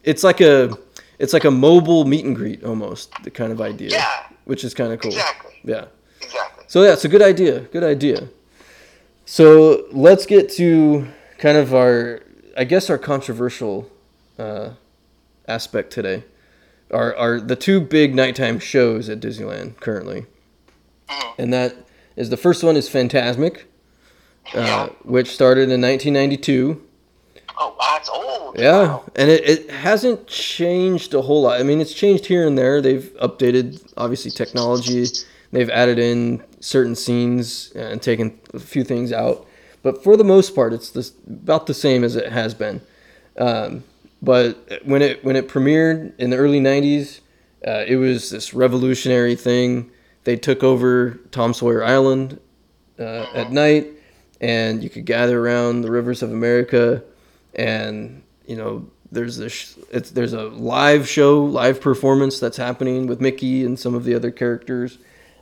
[0.02, 0.70] it's like a
[1.18, 4.08] it's like a mobile meet and greet almost the kind of idea Yeah.
[4.44, 5.52] which is kind of cool Exactly.
[5.64, 5.84] yeah
[6.22, 6.64] Exactly.
[6.68, 7.60] so yeah, it's a good idea.
[7.60, 8.28] Good idea.
[9.24, 11.06] So let's get to
[11.38, 12.20] kind of our,
[12.56, 13.90] I guess, our controversial
[14.38, 14.70] uh,
[15.48, 16.24] aspect today.
[16.90, 20.26] Are are the two big nighttime shows at Disneyland currently,
[21.08, 21.34] Mhm.
[21.38, 21.74] and that
[22.16, 23.64] is the first one is Fantasmic,
[24.54, 24.88] uh, Yeah.
[25.04, 26.82] which started in 1992.
[27.58, 28.58] Oh, it's old.
[28.58, 29.04] Yeah, Wow.
[29.16, 31.58] and it, it hasn't changed a whole lot.
[31.58, 32.80] I mean, it's changed here and there.
[32.82, 35.06] They've updated, obviously, technology.
[35.52, 39.46] They've added in certain scenes and taken a few things out.
[39.82, 42.82] But for the most part, it's this, about the same as it has been.
[43.38, 43.84] Um,
[44.20, 47.20] but when it when it premiered in the early '90s,
[47.66, 49.90] uh, it was this revolutionary thing.
[50.24, 52.40] They took over Tom Sawyer Island
[52.98, 53.86] uh, at night,
[54.40, 57.02] and you could gather around the rivers of America,
[57.54, 59.78] and you know there's this
[60.12, 64.30] there's a live show, live performance that's happening with Mickey and some of the other
[64.30, 64.98] characters,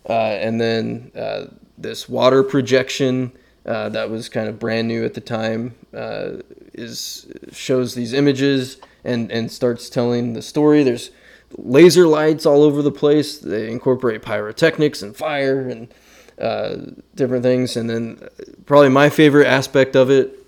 [0.08, 1.46] uh, and then uh,
[1.78, 3.32] this water projection
[3.66, 6.32] uh, that was kind of brand new at the time uh,
[6.74, 10.82] is shows these images and and starts telling the story.
[10.82, 11.10] There's
[11.56, 13.38] laser lights all over the place.
[13.38, 15.92] They incorporate pyrotechnics and fire and
[16.40, 16.76] uh,
[17.14, 17.76] different things.
[17.76, 18.28] And then
[18.66, 20.38] probably my favorite aspect of it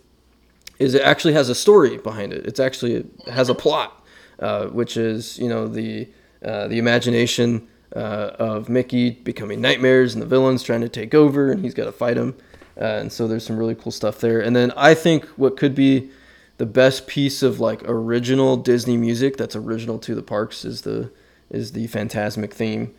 [0.78, 2.46] is it actually has a story behind it.
[2.46, 4.04] It's actually it has a plot,
[4.38, 6.08] uh, which is you know the
[6.44, 11.50] uh, the imagination uh, of Mickey becoming nightmares and the villains trying to take over,
[11.50, 12.36] and he's got to fight them.
[12.78, 14.40] Uh, and so there's some really cool stuff there.
[14.40, 16.10] And then I think what could be
[16.58, 21.10] the best piece of like original Disney music that's original to the parks is the
[21.50, 22.94] is the Fantasmic theme.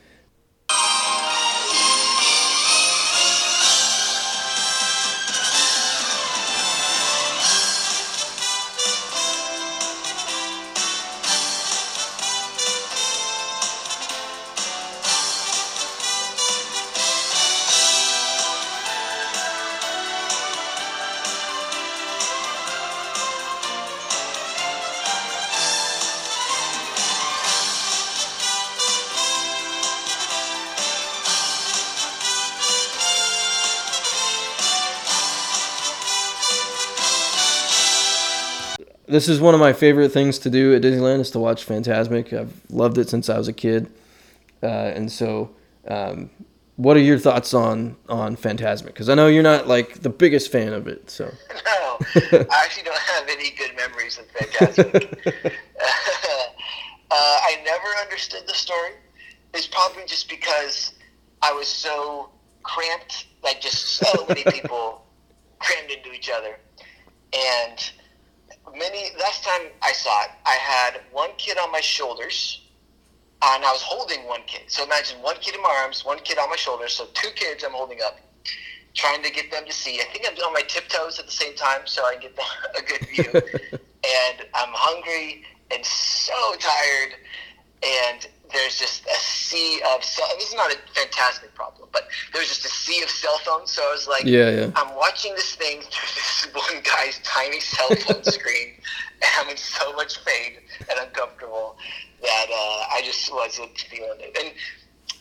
[39.07, 42.33] This is one of my favorite things to do at Disneyland is to watch Fantasmic.
[42.33, 43.91] I've loved it since I was a kid,
[44.61, 45.51] uh, and so.
[45.87, 46.29] Um,
[46.77, 48.87] what are your thoughts on on Fantasmic?
[48.87, 51.09] Because I know you're not like the biggest fan of it.
[51.09, 51.25] So
[51.65, 55.17] No, I actually don't have any good memories of Fantasmic.
[55.25, 55.51] uh,
[57.11, 58.91] I never understood the story.
[59.53, 60.93] It's probably just because
[61.41, 62.29] I was so
[62.63, 65.03] cramped, like just so many people
[65.59, 66.59] crammed into each other.
[67.33, 67.91] And
[68.75, 72.61] many last time I saw it, I had one kid on my shoulders,
[73.41, 74.63] uh, and I was holding one kid.
[74.67, 76.93] So imagine one kid in my arms, one kid on my shoulders.
[76.93, 78.19] So two kids I'm holding up,
[78.93, 79.99] trying to get them to see.
[80.01, 82.37] I think I'm on my tiptoes at the same time, so I get
[82.77, 83.31] a good view.
[83.73, 87.13] and I'm hungry and so tired,
[87.83, 90.27] and there's just a sea of cell.
[90.37, 93.71] This is not a fantastic problem, but there's just a sea of cell phones.
[93.71, 94.71] So I was like, Yeah, yeah.
[94.75, 98.73] I'm watching this thing through this one guy's tiny cell phone screen,
[99.21, 100.57] and I'm in so much pain
[100.89, 101.77] and uncomfortable
[102.21, 104.37] that uh, I just wasn't feeling it.
[104.39, 104.53] And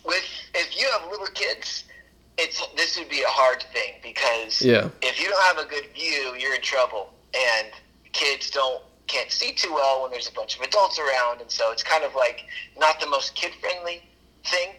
[0.05, 0.23] with
[0.55, 1.83] if you have little kids,
[2.37, 4.89] it's this would be a hard thing because Yeah.
[5.01, 7.67] if you don't have a good view, you're in trouble, and
[8.13, 11.71] kids don't can't see too well when there's a bunch of adults around, and so
[11.71, 12.45] it's kind of like
[12.77, 14.01] not the most kid friendly
[14.45, 14.69] thing.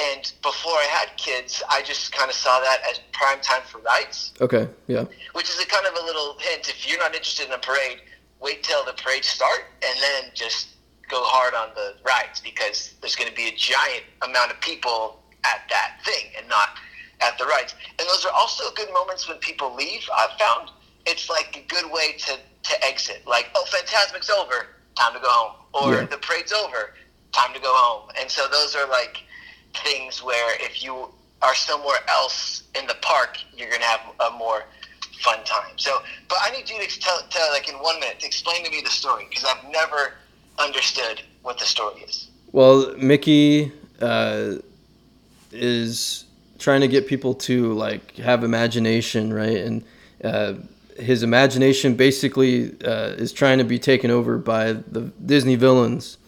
[0.00, 3.78] And before I had kids, I just kind of saw that as prime time for
[3.78, 6.68] rides okay, yeah, which is a kind of a little hint.
[6.68, 7.98] If you're not interested in a parade,
[8.40, 10.68] wait till the parade start and then just
[11.08, 15.20] go hard on the rides because there's going to be a giant amount of people
[15.44, 16.70] at that thing and not
[17.20, 17.74] at the rides.
[17.98, 20.08] And those are also good moments when people leave.
[20.16, 20.70] I've found
[21.06, 23.22] it's like a good way to to exit.
[23.26, 26.06] Like, oh, Fantasmic's over, time to go home, or Yeah.
[26.06, 26.94] the parade's over,
[27.32, 28.10] time to go home.
[28.18, 29.18] And so those are like
[29.84, 31.08] things where if you
[31.40, 34.64] are somewhere else in the park, you're gonna have a more
[35.20, 35.76] fun time.
[35.76, 38.70] So, but I need you to tell, tell like in one minute, to explain to
[38.70, 40.14] me the story because I've never
[40.58, 42.28] understood what the story is.
[42.52, 44.56] Well, Mickey uh,
[45.52, 46.24] is
[46.58, 49.56] trying to get people to like have imagination, right?
[49.56, 49.84] And
[50.22, 50.54] uh,
[50.98, 56.18] his imagination basically uh, is trying to be taken over by the Disney villains,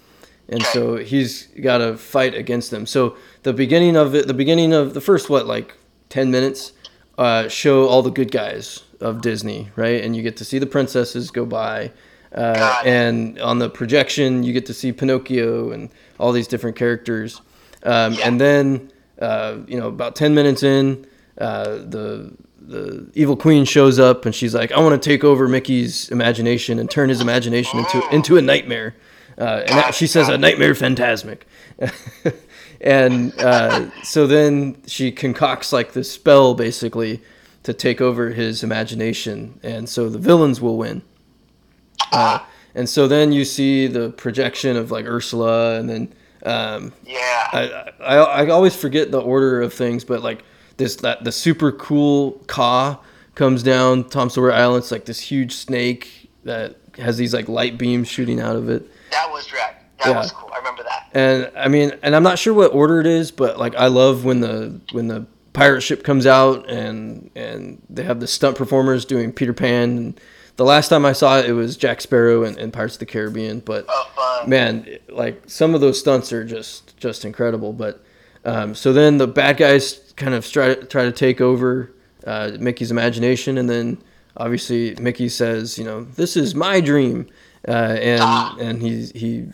[0.48, 2.86] and so he's got to fight against them.
[2.86, 5.74] So the beginning of it, the beginning of the first what like
[6.08, 6.72] ten minutes,
[7.18, 10.02] uh, show all the good guys of Disney, right?
[10.02, 11.92] And you get to see the princesses go by.
[12.34, 17.40] Uh, and on the projection, you get to see Pinocchio and all these different characters.
[17.84, 18.26] Um, Yeah.
[18.26, 21.06] And then, uh, you know, about 10 minutes in,
[21.38, 22.32] uh, the
[22.66, 26.78] the evil queen shows up and she's like, "I want to take over Mickey's imagination
[26.78, 28.94] and turn his imagination into into a nightmare."
[29.36, 31.40] Uh, and that, she says, "A nightmare Fantasmic."
[32.80, 37.20] and uh, so then she concocts like this spell basically
[37.64, 41.02] to take over his imagination, and so the villains will win.
[42.12, 42.38] Uh,
[42.74, 47.48] and so then you see the projection of like Ursula, and then um, Yeah.
[47.52, 50.44] I, I I always forget the order of things, but like
[50.76, 52.98] this that the super cool Kaa
[53.34, 54.82] comes down Tom Sawyer Island.
[54.82, 58.88] It's like this huge snake that has these like light beams shooting out of it.
[59.10, 59.74] That was rad.
[60.04, 60.18] That Yeah.
[60.18, 60.50] was cool.
[60.54, 61.08] I remember that.
[61.12, 64.24] And I mean, and I'm not sure what order it is, but like I love
[64.24, 69.04] when the when the pirate ship comes out and and they have the stunt performers
[69.04, 69.96] doing Peter Pan.
[69.96, 70.20] And
[70.56, 73.06] the last time I saw it, it was Jack Sparrow and, and Pirates of the
[73.06, 73.60] Caribbean.
[73.60, 77.72] But Oh, man, like some of those stunts are just just incredible.
[77.72, 78.04] But
[78.44, 81.90] um, so then the bad guys kind of try try to take over
[82.26, 83.98] uh, Mickey's imagination, and then
[84.36, 87.26] obviously Mickey says, you know, this is my dream,
[87.68, 89.46] uh, and and he he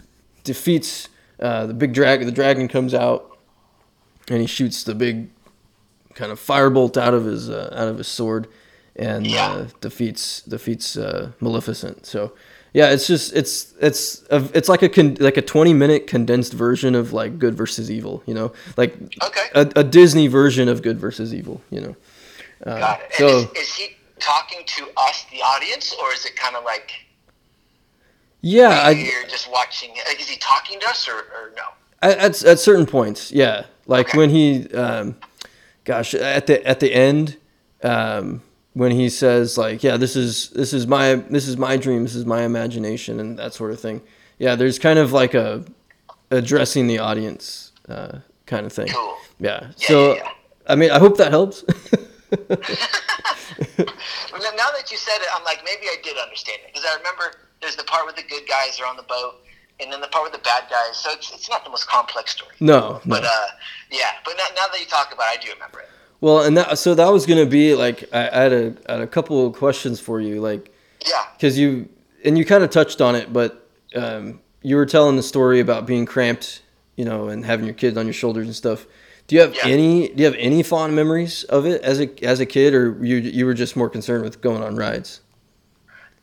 [0.45, 1.09] defeats
[1.41, 2.27] uh, the big dragon.
[2.27, 3.39] The dragon comes out,
[4.29, 5.31] and he shoots the big
[6.15, 8.47] kind of firebolt out of his uh, out of his sword,
[8.97, 9.47] and Yeah.
[9.51, 12.07] uh, defeats defeats uh, Maleficent.
[12.07, 12.33] So
[12.73, 16.53] yeah, it's just it's it's a, it's like a con- like a twenty minute condensed
[16.53, 18.23] version of like good versus evil.
[18.27, 19.47] You know, like Okay.
[19.55, 21.61] a, a Disney version of good versus evil.
[21.71, 21.97] You know,
[22.67, 23.15] uh, Got it.
[23.15, 26.93] So is, is he talking to us, the audience, or is it kind of like
[28.43, 29.91] yeah, I, you're just watching?
[30.09, 31.63] Like, is he talking to us, or, or no?
[32.03, 33.67] at, at, at certain points, yeah.
[33.87, 34.19] Like Okay.
[34.19, 35.17] when he, um,
[35.85, 37.37] gosh, at the at the end,
[37.83, 38.43] um,
[38.75, 42.15] when he says like, yeah, this is this is my this is my dream, this
[42.15, 44.01] is my imagination, and that sort of thing.
[44.39, 45.65] Yeah, there's kind of like a
[46.31, 48.89] addressing the audience uh, kind of thing.
[48.89, 49.17] Cool.
[49.39, 49.71] Yeah.
[49.77, 50.29] Yeah, So, yeah, yeah.
[50.69, 51.65] I mean, I hope that helps.
[54.57, 57.33] Now- that you said it, I'm like, maybe I did understand it because I remember
[57.61, 59.37] there's the part where the good guys are on the boat,
[59.81, 60.97] and then the part with the bad guys.
[60.99, 62.53] So it's, it's not the most complex story.
[62.61, 63.01] no, no.
[63.07, 63.47] But uh,
[63.91, 64.13] yeah.
[64.25, 65.89] But now, now that you talk about it, I do remember it.
[66.21, 69.01] Well, and that so that was gonna be like I, I had a I had
[69.01, 70.73] a couple of questions for you, like
[71.07, 71.23] Yeah.
[71.35, 71.89] because you
[72.25, 75.87] and you kind of touched on it, but um, you were telling the story about
[75.87, 76.63] being cramped,
[76.97, 78.87] you know, and having your kids on your shoulders and stuff.
[79.27, 79.67] Do you have Yeah.
[79.67, 83.03] any Do you have any fond memories of it as a as a kid, or
[83.05, 85.21] you you were just more concerned with going on rides?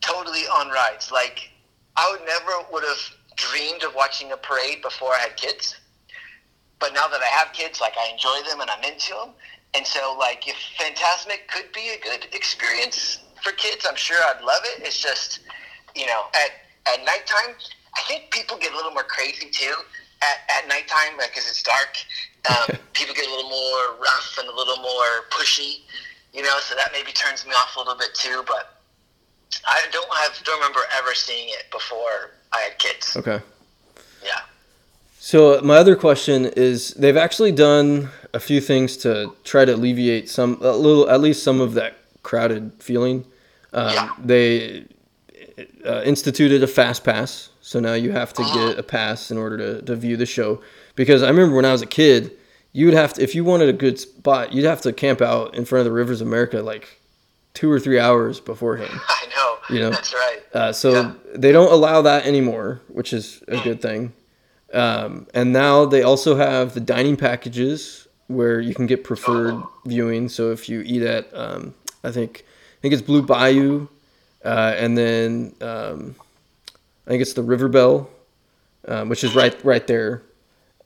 [0.01, 1.11] totally on rides.
[1.11, 1.49] Like
[1.95, 2.99] I would never would have
[3.35, 5.75] dreamed of watching a parade before I had kids.
[6.79, 9.29] But now that I have kids, like I enjoy them and I'm into them.
[9.73, 14.43] And so like if Fantasmic could be a good experience for kids, I'm sure I'd
[14.43, 14.83] love it.
[14.83, 15.41] It's just,
[15.95, 16.51] you know, at
[16.91, 17.55] at nighttime,
[17.95, 19.73] I think people get a little more crazy too.
[20.21, 21.95] At, at nighttime, because it's dark,
[22.49, 25.81] um, people get a little more rough and a little more pushy,
[26.33, 26.57] you know.
[26.61, 28.43] So that maybe turns me off a little bit too.
[28.47, 28.81] But
[29.67, 33.15] I don't have don't remember ever seeing it before I had kids.
[33.15, 33.39] Okay.
[34.23, 34.39] Yeah.
[35.27, 40.29] So my other question is, they've actually done a few things to try to alleviate
[40.29, 43.25] some, a little, at least some of that crowded feeling.
[43.73, 44.09] Um, Yeah.
[44.23, 44.85] They
[45.85, 48.69] uh, instituted a fast pass, so now you have to Uh-huh.
[48.69, 50.61] get a pass in order to, to view the show.
[50.95, 52.31] Because I remember when I was a kid,
[52.71, 55.55] you would have to, if you wanted a good spot, you'd have to camp out
[55.55, 57.01] in front of the Rivers of America like
[57.53, 58.97] two or three hours beforehand.
[59.09, 59.75] I know.
[59.75, 59.89] You know?
[59.89, 60.39] That's right.
[60.53, 61.11] Uh, so Yeah.
[61.35, 64.13] they don't allow that anymore, which is a good thing.
[64.73, 70.27] Um, and now they also have the dining packages where you can get preferred viewing.
[70.29, 73.87] So if you eat at, um, I think, I think it's Blue Bayou,
[74.43, 76.15] uh, and then um,
[77.05, 78.09] I think it's the River Bell,
[78.87, 80.23] um, which is right right there.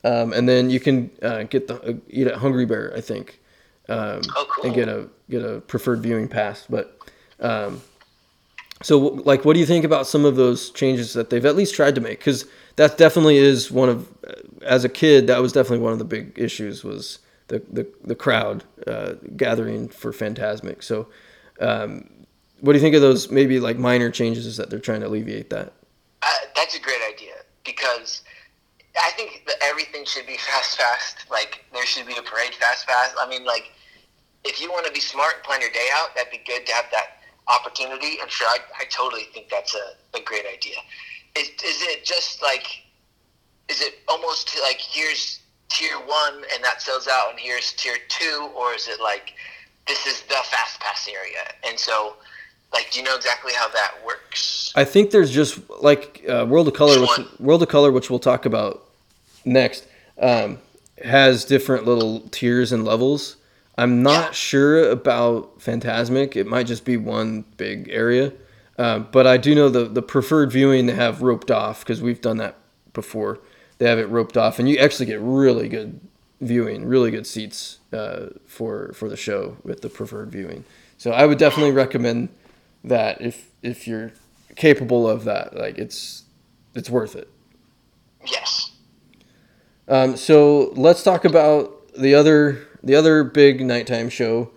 [0.04, 3.40] Um, and then you can uh, get the uh, eat at Hungry Bear, I think,
[3.88, 4.64] um, Oh, cool.
[4.66, 6.66] and get a get a preferred viewing pass.
[6.68, 6.96] But
[7.40, 7.80] um,
[8.82, 11.74] so, like, what do you think about some of those changes that they've at least
[11.74, 12.18] tried to make?
[12.18, 12.46] Because
[12.76, 14.08] that definitely is one of,
[14.62, 17.18] as a kid, that was definitely one of the big issues was
[17.48, 20.82] the the, the crowd uh, gathering for Fantasmic.
[20.82, 21.08] So,
[21.60, 22.08] um,
[22.60, 25.50] what do you think of those maybe like minor changes that they're trying to alleviate
[25.50, 25.72] that?
[26.22, 28.22] Uh, that's a great idea because
[29.00, 31.30] I think that everything should be fast, fast.
[31.30, 33.14] Like there should be a parade fast, fast.
[33.20, 33.72] I mean, like
[34.44, 36.72] if you want to be smart and plan your day out, that'd be good to
[36.72, 37.18] have that
[37.48, 38.18] opportunity.
[38.20, 40.76] And sure, I, I totally think that's a, a great idea.
[41.36, 42.66] Is, is it just like,
[43.68, 48.50] is it almost like here's tier one and that sells out, and here's tier two,
[48.54, 49.32] or is it like
[49.88, 51.38] this is the fast pass area?
[51.66, 52.16] And so,
[52.72, 54.72] like, do you know exactly how that works?
[54.76, 57.40] I think there's just like uh, World of Color, Which.
[57.40, 58.86] World of Color, which we'll talk about
[59.44, 59.86] next,
[60.20, 60.58] um,
[61.02, 63.36] has different little tiers and levels.
[63.78, 64.30] I'm not Yeah.
[64.32, 66.36] sure about Fantasmic.
[66.36, 68.32] It might just be one big area,
[68.78, 72.20] uh, but I do know the the preferred viewing they have roped off because we've
[72.20, 72.56] done that
[72.92, 73.40] before.
[73.78, 76.00] They have it roped off, and you actually get really good
[76.40, 80.64] viewing, really good seats uh, for for the show with the preferred viewing.
[80.98, 82.28] So I would definitely recommend
[82.84, 84.12] that if if you're
[84.56, 86.24] capable of that, like it's
[86.74, 87.28] it's worth it.
[88.24, 88.72] Yes.
[89.88, 94.50] Um, so let's talk about the other the other big nighttime show.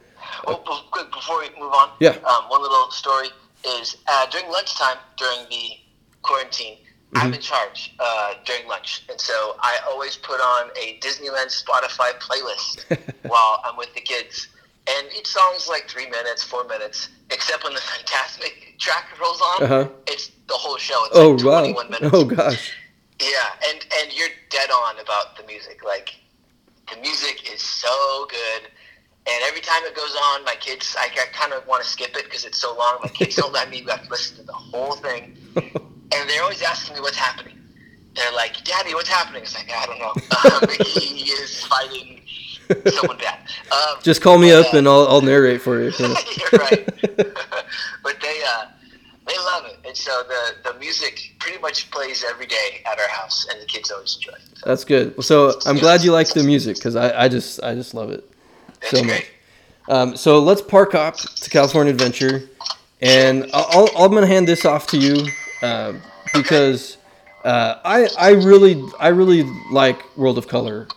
[0.47, 0.55] Oh,
[0.91, 1.89] quick before we move on.
[1.99, 2.11] Yeah.
[2.11, 3.30] Um, one little story
[3.66, 5.72] is uh, during lunchtime during the
[6.22, 6.78] quarantine.
[7.18, 12.11] I'm in charge uh, during lunch, and so I always put on a Disneyland Spotify
[12.20, 12.84] playlist
[13.24, 14.49] while I'm with the kids.
[14.89, 19.63] And each song's like three minutes, four minutes, except when the Fantasmic track rolls on,
[19.63, 19.88] Uh-huh.
[20.07, 21.05] it's the whole show.
[21.05, 21.84] It's Oh like wow!
[21.84, 22.09] minutes.
[22.13, 22.74] Oh gosh!
[23.22, 25.86] Yeah, and and you're dead on about the music.
[25.86, 26.16] Like
[26.93, 28.70] the music is so good,
[29.28, 32.15] and every time it goes on, my kids, I, I kind of want to skip
[32.15, 32.99] it because it's so long.
[33.01, 33.82] My kids don't let me.
[33.82, 37.57] We have to listen to the whole thing, and they're always asking me what's happening.
[38.15, 40.13] They're like, "Daddy, what's happening?" It's like I don't know.
[40.45, 42.21] Um, he is fighting
[42.91, 43.39] someone bad.
[43.71, 45.91] Um, Just call me but, up uh, and I'll I'll narrate for you.
[45.99, 46.86] You're right.
[48.03, 48.65] but they uh,
[49.28, 53.07] they love it, and so the the music pretty much plays every day at our
[53.07, 54.57] house, and the kids always enjoy it.
[54.57, 55.23] So That's good.
[55.23, 58.30] So I'm glad you like the music because I, I just I just love it.
[58.86, 59.31] It's so great.
[59.88, 62.49] Um, so let's park up to California Adventure,
[63.01, 65.27] and I'll, I'll, I'm gonna hand this off to you
[65.61, 65.93] uh,
[66.33, 66.97] because
[67.43, 70.88] uh, I I really I really like World of Color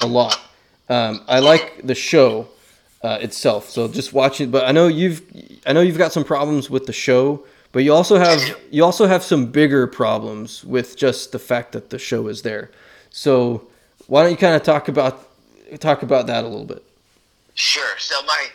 [0.00, 0.40] a lot.
[0.88, 2.48] Um, I like the show
[3.02, 3.68] uh, itself.
[3.68, 5.22] So just watching, but I know you've
[5.66, 9.06] I know you've got some problems with the show, but you also have you also
[9.06, 12.70] have some bigger problems with just the fact that the show is there.
[13.10, 13.68] So
[14.06, 15.28] why don't you kind of talk about
[15.80, 16.84] talk about that a little bit?
[17.54, 17.98] Sure.
[17.98, 18.46] So my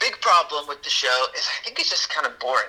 [0.00, 2.66] big problem with the show is I think it's just kind of boring.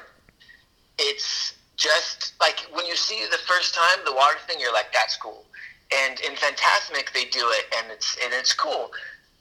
[0.99, 5.17] It's just like when you see the first time the water thing, you're like, that's
[5.17, 5.45] cool.
[5.93, 8.91] And in Fantasmic, they do it, and it's and it's cool.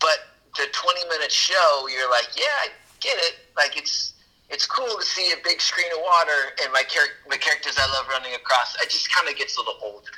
[0.00, 0.18] But
[0.56, 2.68] the 20 minute show, you're like, yeah, I
[3.00, 3.36] get it.
[3.56, 4.12] Like it's
[4.48, 6.84] it's cool to see a big screen of water, and my
[7.28, 8.76] my characters I love running across.
[8.80, 10.08] It just kind of gets a little old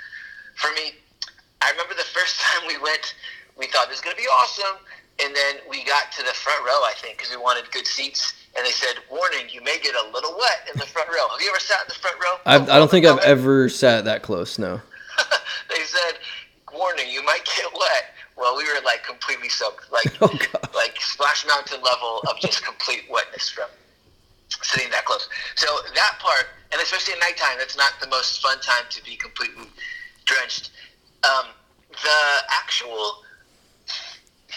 [0.56, 0.94] for me.
[1.62, 3.14] I remember the first time we went,
[3.56, 4.78] we thought this is to be awesome.
[5.22, 8.34] And then we got to the front row, I think, because we wanted good seats.
[8.56, 11.28] And they said, warning, you may get a little wet in the front row.
[11.28, 12.36] Have you ever sat in the front row?
[12.46, 14.58] I've, I don't think I've ever sat that close.
[14.58, 14.80] No.
[15.68, 16.18] they said,
[16.72, 18.14] warning, you might get wet.
[18.36, 20.30] Well, we were like completely soaked, like Oh
[20.74, 23.66] like Splash Mountain level of just complete wetness from
[24.48, 25.28] sitting that close.
[25.56, 29.16] So that part, and especially at nighttime, that's not the most fun time to be
[29.16, 29.66] completely
[30.24, 30.70] drenched.
[31.24, 31.46] Um,
[31.90, 33.22] the actual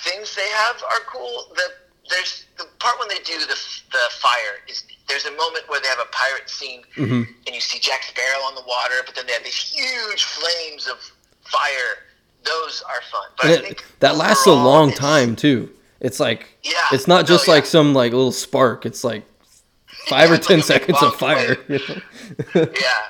[0.03, 1.45] things they have are cool.
[1.55, 1.61] The
[2.09, 3.55] there's the part when they do the
[3.91, 7.27] the fire is there's a moment where they have a pirate scene Mhm.
[7.45, 10.87] and you see Jack Sparrow on the water, but then they have these huge flames
[10.87, 10.97] of
[11.43, 12.05] fire.
[12.43, 13.27] Those are fun.
[13.37, 15.69] But it, think that lasts a long time too.
[15.99, 16.71] It's like Yeah.
[16.91, 17.53] it's not No, just yeah.
[17.53, 18.85] like some like little spark.
[18.85, 19.23] It's like
[20.07, 21.57] five or ten like seconds of fire.
[21.69, 23.03] yeah,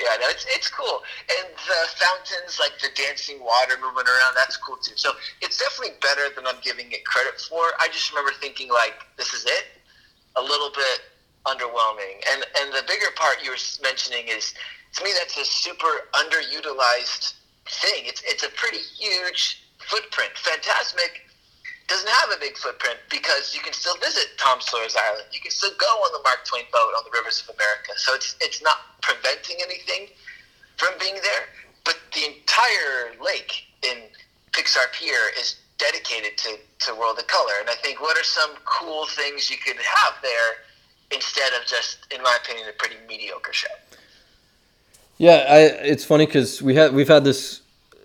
[0.00, 4.56] yeah, no, it's it's cool, and the fountains, like the dancing water moving around, that's
[4.56, 4.96] cool too.
[4.96, 7.76] So it's definitely better than I'm giving it credit for.
[7.78, 9.76] I just remember thinking like, this is it,
[10.36, 11.00] a little bit
[11.44, 14.54] underwhelming, and and the bigger part you were mentioning is
[14.96, 17.34] to me that's a super underutilized
[17.68, 18.08] thing.
[18.08, 20.32] It's it's a pretty huge footprint.
[20.34, 21.29] Fantasmic
[21.90, 25.26] doesn't have a big footprint because you can still visit Tom Sawyer's Island.
[25.32, 27.92] You can still go on the Mark Twain boat on the rivers of America.
[27.96, 30.14] So it's it's not preventing anything
[30.76, 31.50] from being there.
[31.84, 34.06] But the entire lake in
[34.52, 37.54] Pixar Pier is dedicated to, to World of Color.
[37.60, 40.62] And I think what are some cool things you could have there
[41.10, 43.68] instead of just, in my opinion, a pretty mediocre show?
[45.16, 47.60] Yeah, I, it's funny because we had we've had this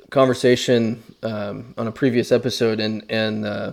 [0.09, 3.71] conversation um, on a previous episode, and and uh,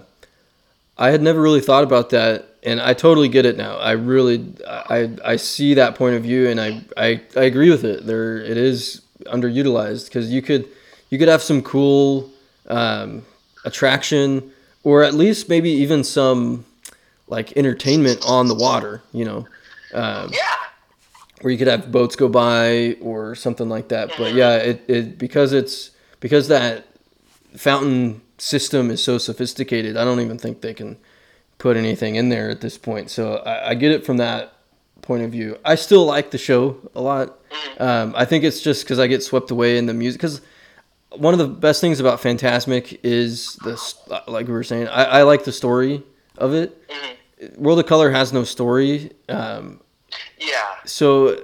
[0.98, 3.76] I had never really thought about that, and I totally get it now.
[3.76, 7.84] I really I I see that point of view, and I I, I agree with
[7.84, 8.06] it.
[8.06, 10.68] There it is underutilized because you could
[11.10, 12.30] you could have some cool
[12.68, 13.22] um,
[13.64, 14.50] attraction,
[14.82, 16.64] or at least maybe even some
[17.28, 19.02] like entertainment on the water.
[19.12, 19.46] You know.
[19.94, 20.40] Um, Yeah.
[21.42, 24.10] where you could have boats go by or something like that.
[24.16, 25.90] But yeah, it, it because it's
[26.20, 26.86] because that
[27.56, 29.96] fountain system is so sophisticated.
[29.96, 30.96] I don't even think they can
[31.58, 33.10] put anything in there at this point.
[33.10, 34.52] So I, I get it from that
[35.02, 35.58] point of view.
[35.64, 37.38] I still like the show a lot.
[37.78, 40.20] Um, I think it's just because I get swept away in the music.
[40.20, 40.40] Because
[41.10, 43.94] one of the best things about Fantasmic is this,
[44.26, 46.02] like we were saying, I, I like the story
[46.38, 46.76] of it.
[47.56, 49.12] World of Color has no story.
[49.28, 49.80] Um,
[50.38, 50.62] Yeah.
[50.84, 51.42] so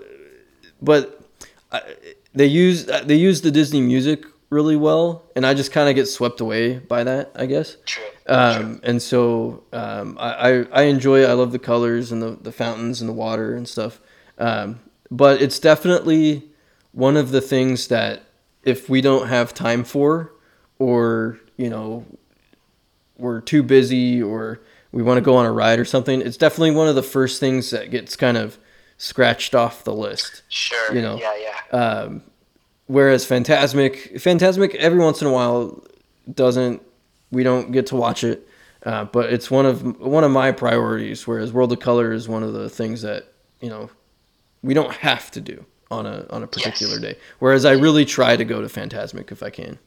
[0.80, 1.20] but
[1.72, 1.82] I,
[2.34, 6.06] they use they use the disney music really well and i just kind of get
[6.06, 8.04] swept away by that i guess True.
[8.26, 11.28] um, and so um, I, I, I enjoy it.
[11.28, 14.00] i love the colors and the, the fountains and the water and stuff
[14.38, 14.80] um,
[15.10, 16.44] but it's definitely
[16.92, 18.22] one of the things that
[18.64, 20.32] if we don't have time for
[20.78, 22.04] or you know
[23.18, 24.60] we're too busy or
[24.92, 27.40] we want to go on a ride or something it's definitely one of the first
[27.40, 28.58] things that gets kind of
[28.98, 30.42] scratched off the list.
[30.48, 30.92] Sure.
[30.94, 31.32] You know, Yeah,
[31.70, 31.78] yeah.
[31.78, 32.22] Um,
[32.88, 35.82] whereas Fantasmic, Fantasmic, every once in a while
[36.34, 36.82] doesn't.
[37.30, 38.48] We don't get to watch it,
[38.84, 41.26] uh, but it's one of one of my priorities.
[41.26, 43.90] Whereas World of Color is one of the things that you know
[44.62, 47.02] we don't have to do on a on a particular Yes.
[47.02, 47.16] day.
[47.38, 49.78] Whereas I really try to go to Fantasmic if I can.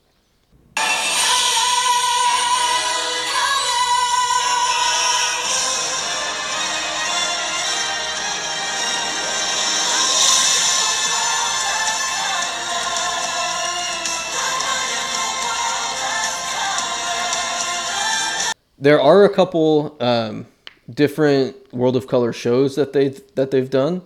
[18.81, 20.47] There are a couple um,
[20.89, 24.01] different World of Color shows that they that they've done.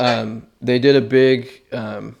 [0.00, 2.16] Um, they did a big um,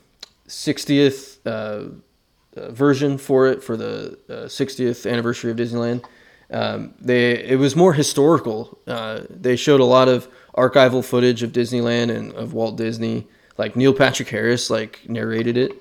[0.48, 6.04] 60th uh, uh, version for it for the uh, 60th anniversary of Disneyland.
[6.50, 8.78] Um, they it was more historical.
[8.86, 13.26] Uh, they showed a lot of archival footage of Disneyland and of Walt Disney.
[13.58, 15.72] Like Neil Patrick Harris like narrated it.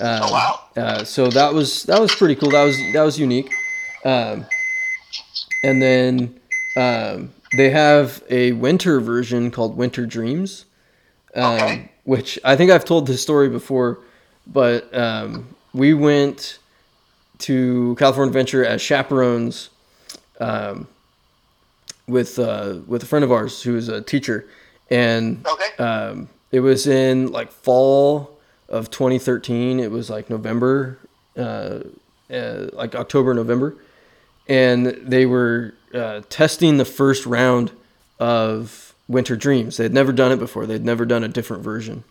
[0.00, 0.60] Um, Oh, wow.
[0.76, 2.50] Uh, so that was that was pretty cool.
[2.50, 3.52] That was that was unique.
[5.64, 6.40] And then
[6.76, 10.66] um, they have a winter version called Winter Dreams,
[11.34, 11.90] um, Okay.
[12.04, 14.00] which I think I've told this story before,
[14.46, 16.58] but um, we went
[17.38, 19.70] to California Adventure as chaperones
[20.38, 20.86] um,
[22.06, 24.46] with uh, with a friend of ours who is a teacher,
[24.90, 25.82] and Okay.
[25.82, 28.38] um, it was in like fall
[28.68, 29.80] of 2013.
[29.80, 30.98] It was like November,
[31.38, 31.80] uh,
[32.30, 33.74] uh, like October, November,
[34.48, 37.72] and they were uh, testing the first round
[38.18, 39.76] of Winter Dreams.
[39.76, 40.66] They had never done it before.
[40.66, 42.04] They'd never done a different version.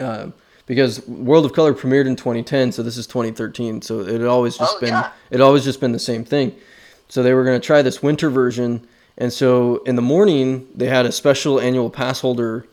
[0.00, 0.32] Um,
[0.66, 3.82] because World of Color premiered in 2010, so this is 2013.
[3.82, 5.10] So it had always just Oh, been yeah.
[5.30, 6.54] it always just been the same thing.
[7.08, 10.86] So they were going to try this winter version, and so in the morning they
[10.88, 12.66] had a special annual pass holder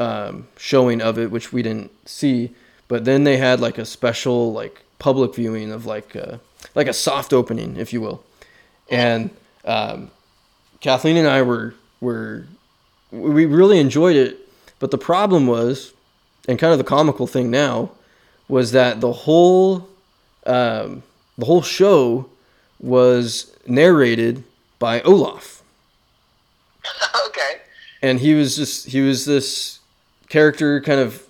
[0.00, 2.50] um, showing of it, which we didn't see.
[2.88, 6.38] But then they had like a special like public viewing of like uh,
[6.74, 8.22] like a soft opening, if you will.
[8.90, 9.30] And
[9.64, 10.10] um,
[10.80, 12.46] Kathleen and I were were
[13.10, 14.38] we really enjoyed it,
[14.78, 15.92] but the problem was,
[16.46, 17.90] and kind of the comical thing now,
[18.48, 19.88] was that the whole
[20.46, 21.02] um,
[21.36, 22.28] the whole show
[22.80, 24.44] was narrated
[24.78, 25.62] by Olaf
[27.26, 27.60] okay.
[28.02, 29.80] and he was just he was this
[30.28, 31.26] character kind of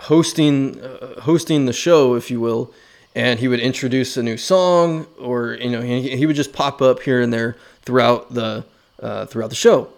[0.00, 2.72] hosting uh, hosting the show if you will
[3.14, 6.80] and he would introduce a new song or you know he, he would just pop
[6.80, 8.64] up here and there throughout the
[9.00, 9.88] uh, throughout the show.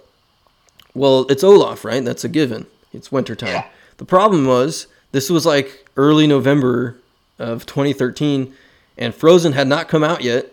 [0.94, 2.04] Well it's olaf right?
[2.04, 2.66] That's a given.
[2.92, 3.48] It's wintertime.
[3.48, 3.66] Yeah.
[3.96, 6.98] the problem was this was like early november
[7.38, 8.54] of 2013
[8.98, 10.46] and frozen had not come out yet.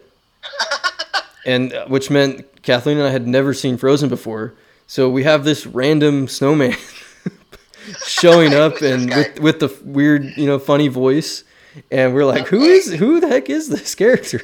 [1.45, 4.53] And uh, which meant Kathleen and I had never seen Frozen before.
[4.88, 6.76] So we have this random snowman
[8.05, 11.43] showing up and with, with the weird, you know, funny voice,
[11.91, 14.41] and we're like, who is who the heck is this character?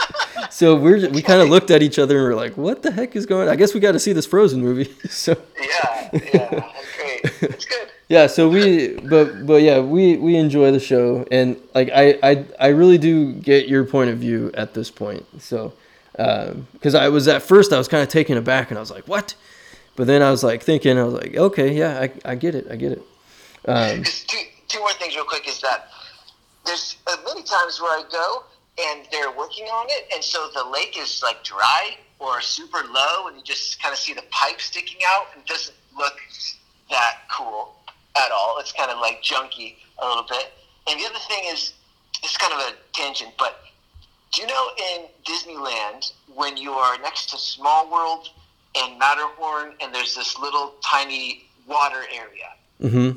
[0.50, 3.16] so we're we kind of looked at each other and we're like, what the heck
[3.16, 3.48] is going?
[3.48, 3.52] on?
[3.52, 4.92] I guess we got to see this Frozen movie.
[5.08, 6.10] so Yeah.
[6.12, 6.48] Yeah.
[6.96, 7.42] Great.
[7.42, 7.88] It's good.
[8.08, 12.44] yeah, so we but but yeah, we we enjoy the show and like I I
[12.60, 15.24] I really do get your point of view at this point.
[15.40, 15.72] So
[16.12, 19.08] because I was at first I was kind of taken aback and I was like,
[19.08, 19.34] what?
[19.96, 22.66] But then I was like thinking, I was like, okay, yeah, I, I get it,
[22.70, 23.02] I get it.
[23.66, 25.88] Um, two, two more things real quick is that
[26.64, 28.44] there's uh, many times where I go
[28.82, 33.28] and they're working on it, and so the lake is like dry or super low,
[33.28, 36.14] and you just kind of see the pipe sticking out, and it doesn't look
[36.90, 37.76] that cool
[38.16, 38.58] at all.
[38.58, 40.52] It's kind of like junky a little bit.
[40.88, 41.72] And the other thing is,
[42.22, 43.60] it's kind of a tangent, but
[44.32, 48.28] do you know in Disneyland when you are next to Small World
[48.76, 52.50] and Matterhorn, and there's this little tiny water area?
[52.82, 53.16] mhm.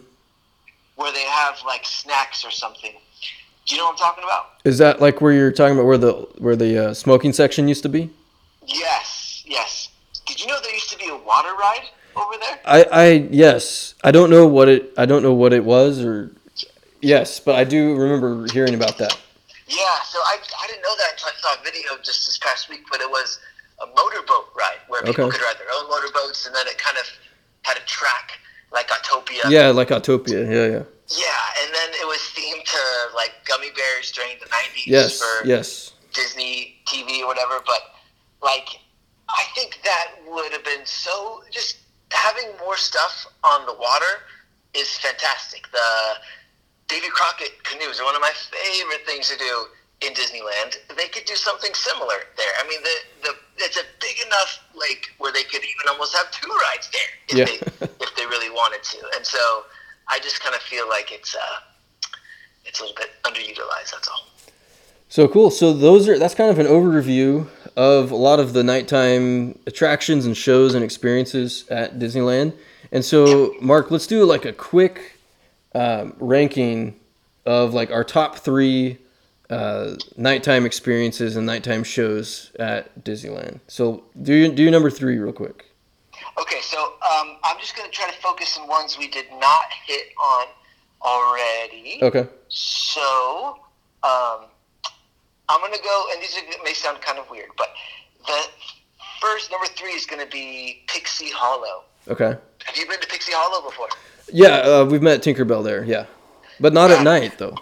[0.95, 2.93] where they have like snacks or something.
[3.68, 4.45] Do you know what I'm talking about?
[4.63, 7.84] Is that like where you're talking about where the where the uh, smoking section used
[7.84, 8.09] to be?
[8.65, 9.89] Yes, yes.
[10.26, 11.84] Did you know there used to be a water ride
[12.15, 12.59] over there?
[12.65, 16.32] I, I yes, I don't know what it I don't know what it was or
[17.01, 19.18] yes, but I do remember hearing about that.
[19.68, 22.70] Yeah, so I, I didn't know that until I saw a video just this past
[22.70, 23.39] week, but it was
[23.82, 25.38] a motorboat ride where people Okay.
[25.38, 27.03] could ride their own motorboats and then it kind of
[27.63, 28.39] had a track
[28.72, 29.49] like Autopia.
[29.49, 30.49] Yeah, like Autopia.
[30.49, 30.84] Yeah, yeah.
[31.10, 35.47] Yeah, and then it was themed to like Gummi Bears during the 90s Yes, for
[35.47, 35.93] yes.
[36.14, 37.80] Disney TV or whatever, but
[38.41, 38.68] like
[39.30, 41.78] I think that would have been so just
[42.12, 44.24] having more stuff on the water
[44.74, 45.70] is fantastic.
[45.72, 46.16] The
[46.88, 49.66] Davy Crockett canoes are one of my favorite things to do
[50.01, 50.78] in Disneyland.
[50.95, 52.51] They could do something similar there.
[52.60, 56.30] I mean, the the it's a big enough lake where they could even almost have
[56.32, 57.45] two rides there if Yeah.
[57.45, 59.64] they if they really wanted to, and so
[60.10, 61.39] I just kind of feel like it's uh,
[62.66, 63.91] it's a little bit underutilized.
[63.91, 64.28] That's all.
[65.10, 65.49] So cool.
[65.49, 70.26] So those are that's kind of an overview of a lot of the nighttime attractions
[70.26, 72.53] and shows and experiences at Disneyland.
[72.91, 75.20] And so, Mark, let's do like a quick
[75.76, 76.99] um, ranking
[77.45, 78.97] of like our top three
[79.49, 83.60] uh, nighttime experiences and nighttime shows at Disneyland.
[83.68, 85.66] So do you, do number three real quick.
[86.40, 89.66] Okay, so um, I'm just going to try to focus on ones we did not
[89.86, 90.46] hit on
[91.02, 92.00] already.
[92.02, 92.28] Okay.
[92.50, 93.60] So
[94.04, 94.46] um,
[95.50, 97.70] I'm going to go, and these are, may sound kind of weird, but
[98.26, 98.44] the
[99.20, 101.84] first number three is going to be Pixie Hollow.
[102.08, 102.36] Okay.
[102.66, 103.88] Have you been to Pixie Hollow before?
[104.32, 105.84] Yeah, uh, we've met Tinkerbell there.
[105.86, 106.06] Yeah,
[106.60, 107.56] but not at night though.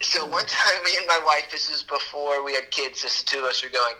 [0.00, 3.36] So one time, me and my wife, this is before we had kids, just the
[3.36, 3.94] two of us were going,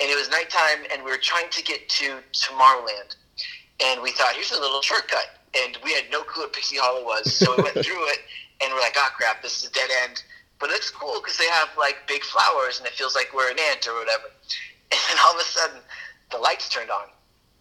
[0.00, 3.16] and it was nighttime, and we were trying to get to Tomorrowland,
[3.84, 7.04] and we thought, here's a little shortcut, and we had no clue what Pixie Hollow
[7.04, 8.18] was, so we went through it,
[8.62, 10.22] and we're like, oh crap, this is a dead end,
[10.58, 13.58] but it's cool because they have like big flowers, and it feels like we're an
[13.70, 14.24] ant or whatever,
[14.92, 15.80] and then all of a sudden,
[16.30, 17.06] the lights turned on,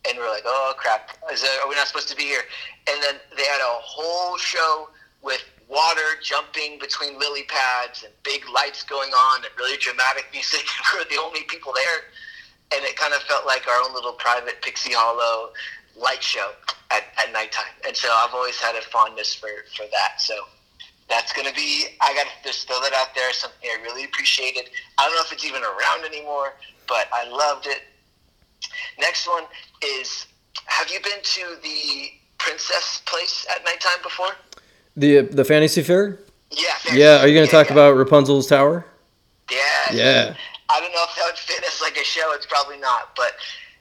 [0.08, 2.44] and we're like, oh crap, is there, are we not supposed to be here?
[2.90, 4.90] And then they had a whole show
[5.22, 10.62] with water jumping between lily pads and big lights going on and really dramatic music.
[10.78, 12.12] And we were the only people there.
[12.76, 15.52] And it kind of felt like our own little private Pixie Hollow
[15.96, 16.52] light show
[16.92, 17.74] at, at nighttime.
[17.86, 20.20] And so I've always had a fondness for, for that.
[20.22, 20.34] So
[21.10, 24.06] that's going to be, I got to just throw that out there, something I really
[24.06, 24.70] appreciated.
[24.98, 26.54] I don't know if it's even around anymore,
[26.88, 27.82] but I loved it.
[29.00, 29.44] Next one
[29.84, 30.28] is,
[30.66, 34.32] have you been to the Princess Place at nighttime before?
[34.96, 36.20] The the Fantasy Fair.
[36.52, 36.74] Yeah.
[36.94, 37.74] Yeah, are you going to talk yeah.
[37.74, 38.86] about Rapunzel's Tower?
[39.52, 39.58] Yeah.
[39.92, 40.36] Yeah.
[40.70, 42.32] I don't know if that would fit as like a show.
[42.34, 43.34] It's probably not, but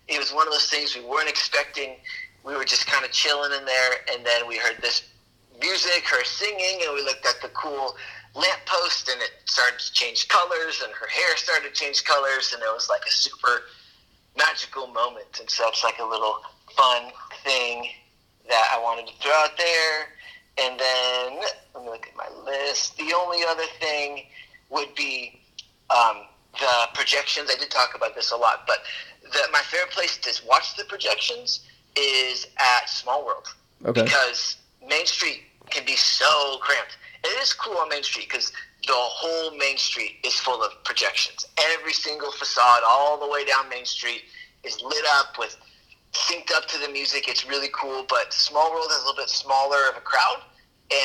[0.08, 1.96] it was one of those things we weren't expecting.
[2.44, 5.04] We were just kind of chilling in there, and then we heard this
[5.60, 7.96] music, her singing, and we looked at the cool
[8.34, 12.62] lamppost, and it started to change colors, and her hair started to change colors, and
[12.62, 13.62] it was like a super
[14.36, 15.38] magical moment.
[15.40, 16.40] And so it's like a little
[16.76, 17.12] fun
[17.44, 17.88] thing
[18.48, 20.08] that I wanted to throw out there.
[20.58, 21.40] And then
[21.74, 22.96] let me look at my list.
[22.96, 24.24] The only other thing
[24.70, 25.40] would be
[25.90, 26.22] um,
[26.58, 27.50] the projections.
[27.50, 28.78] I did talk about this a lot, but
[29.32, 31.60] the, my favorite place to watch the projections
[31.96, 33.46] is at Small World
[33.84, 34.02] Okay.
[34.04, 34.56] because
[34.86, 36.96] Main Street can be so cramped.
[37.24, 38.52] It is cool on Main Street because
[38.86, 41.46] the whole Main Street is full of projections.
[41.74, 44.22] Every single facade, all the way down Main Street,
[44.64, 45.56] is lit up with
[46.12, 47.28] synced up to the music.
[47.28, 48.04] It's really cool.
[48.08, 50.42] But Small World is a little bit smaller of a crowd,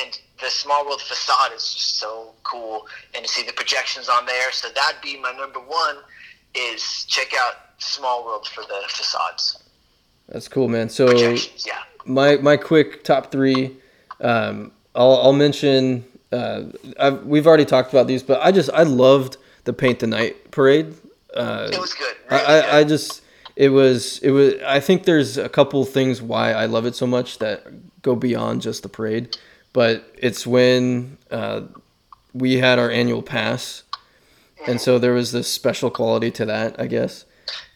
[0.01, 2.87] and the Small World facade is just so cool.
[3.13, 5.97] And to see the projections on there, so that'd be my number one.
[6.55, 9.63] Is check out Small World for the facades.
[10.29, 10.89] That's cool, man.
[10.89, 11.83] So yeah.
[12.05, 13.77] my my quick top three.
[14.21, 16.05] Um, I'll I'll mention.
[16.31, 16.63] Uh,
[16.99, 20.51] I've, we've already talked about these, but I just I loved the Paint the Night
[20.51, 20.93] parade.
[21.33, 22.15] Uh, It was good.
[22.29, 23.21] I, Really I, I just
[23.55, 27.07] it was it was I think there's a couple things why I love it so
[27.07, 27.63] much that
[28.01, 29.37] go beyond just the parade,
[29.73, 31.61] but it's when uh,
[32.33, 33.83] we had our annual pass,
[34.65, 37.25] and so there was this special quality to that, I guess.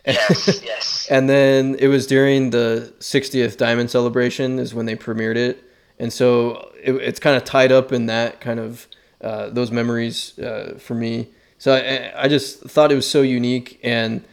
[0.05, 1.07] yes, yes.
[1.09, 5.63] And then it was during the 60th Diamond Celebration is when they premiered it,
[5.99, 8.87] and so it, it's kind of tied up in that kind of
[9.21, 11.27] uh, those memories uh, for me.
[11.59, 14.23] So I, I just thought it was so unique, and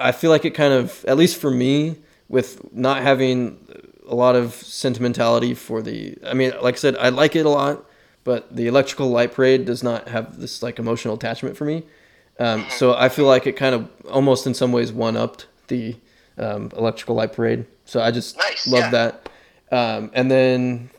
[0.00, 1.96] I feel like it kind of, at least for me,
[2.28, 3.58] with not having
[4.06, 6.16] a lot of sentimentality for the.
[6.26, 7.84] I mean, like I said, I like it a lot,
[8.24, 11.84] but the Electrical Light Parade does not have this like emotional attachment for me.
[12.38, 15.96] Um, so I feel like it kind of almost in some ways one upped the
[16.38, 17.66] um, Electrical Light Parade.
[17.84, 18.90] So I just Nice, love yeah.
[18.90, 19.28] that.
[19.70, 20.90] Um, and then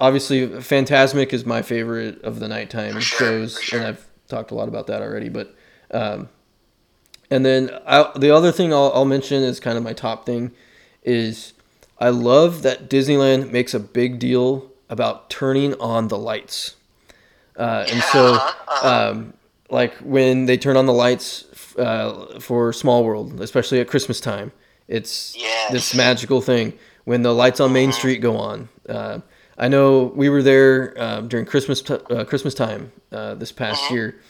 [0.00, 3.78] obviously Phantasmic is my favorite of the nighttime sure, shows, sure.
[3.78, 5.28] and I've talked a lot about that already.
[5.28, 5.54] But
[5.90, 6.28] um,
[7.30, 10.52] and then I, the other thing I'll, I'll mention is kind of my top thing
[11.02, 11.54] is
[11.98, 16.76] I love that Disneyland makes a big deal about turning on the lights.
[17.56, 19.10] Uh, and so, Uh-huh, uh-huh.
[19.10, 19.34] um,
[19.72, 21.44] like when they turn on the lights
[21.78, 24.52] uh, for Small World, especially at Christmas time,
[24.86, 25.72] it's Yes.
[25.72, 26.74] this magical thing.
[27.04, 29.20] When the lights on Main Street go on, uh,
[29.58, 33.90] I know we were there um, during Christmas t- uh, Christmas time uh, this past
[33.90, 34.20] year,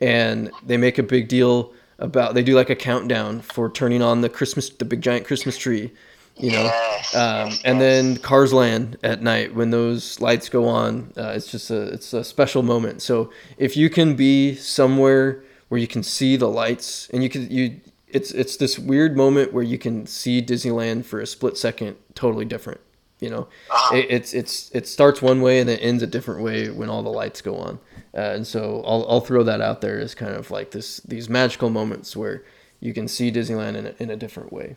[0.00, 4.20] and they make a big deal about they do like a countdown for turning on
[4.22, 5.92] the Christmas the big giant Christmas tree,
[6.38, 6.64] you know.
[6.64, 7.80] Yes, Um, yes, and yes.
[7.80, 12.12] then Cars Land at night when those lights go on, uh, it's just a it's
[12.12, 13.02] a special moment.
[13.02, 17.50] So if you can be somewhere where you can see the lights and you can
[17.50, 21.96] you it's it's this weird moment where you can see Disneyland for a split second,
[22.14, 22.80] totally different.
[23.18, 23.96] You know, Uh-huh.
[23.96, 27.02] it, it's it's it starts one way and it ends a different way when all
[27.02, 27.78] the lights go on.
[28.14, 31.28] Uh, and so I'll I'll throw that out there as kind of like this these
[31.30, 32.44] magical moments where
[32.78, 34.76] you can see Disneyland in a, in a different way.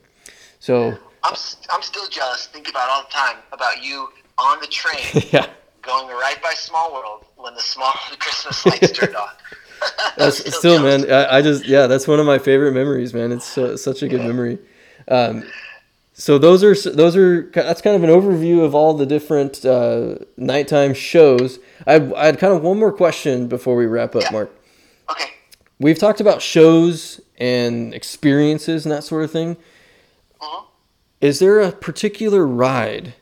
[0.60, 1.36] So I'm,
[1.70, 2.48] I'm still jealous.
[2.48, 5.48] Think about all the time about you on the train yeah,
[5.82, 9.30] going right by Small World when the small Christmas lights turned on.
[10.18, 11.06] That's still, jealous.
[11.08, 11.12] man.
[11.14, 13.32] I, I just yeah, that's one of my favorite memories, man.
[13.32, 14.60] It's so, such a good memory.
[15.08, 15.46] Um,
[16.14, 20.16] so those are those are that's kind of an overview of all the different uh,
[20.36, 21.60] nighttime shows.
[21.88, 24.32] I I had kind of one more question before we wrap up, Yeah.
[24.32, 24.52] Mark.
[25.12, 25.30] Okay.
[25.80, 29.56] We've talked about shows and experiences and that sort of thing.
[30.42, 30.66] Mhm.
[31.22, 33.14] Is there a particular ride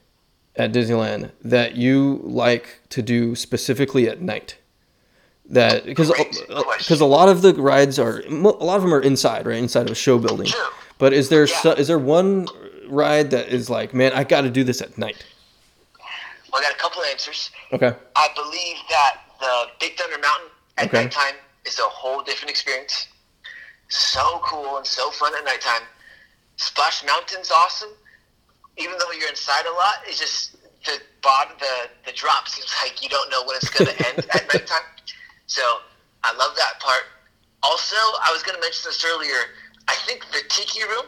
[0.56, 4.58] at Disneyland that you like to do specifically at night?
[5.50, 9.48] That because because a lot of the rides are a lot of them are inside,
[9.48, 10.48] right, inside of a show building.
[10.48, 10.60] True.
[10.98, 11.58] But is there Yeah.
[11.62, 12.48] so, is there one
[12.88, 15.24] ride that is like, man, I got to do this at night?
[16.52, 17.50] Well, I got a couple of answers.
[17.72, 17.93] Okay.
[18.16, 21.04] I believe that the Big Thunder Mountain at Okay.
[21.04, 21.36] nighttime
[21.66, 23.08] is a whole different experience.
[23.89, 25.82] So cool and so fun at nighttime.
[26.58, 27.89] Splash Mountain's awesome.
[28.78, 33.01] Even though you're inside a lot, it's just the bottom, the the drop seems like
[33.01, 34.86] you don't know when it's going to end at nighttime.
[35.47, 35.62] So
[36.24, 37.03] I love that part.
[37.64, 39.55] Also, I was going to mention this earlier.
[39.88, 41.05] I think the tiki room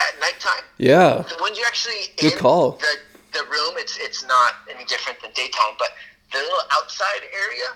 [0.00, 1.22] at nighttime Yeah.
[1.40, 2.72] when you're actually Good in call.
[2.72, 2.96] the
[3.32, 5.90] the room, it's it's not any different than daytime, but
[6.32, 7.68] the little outside area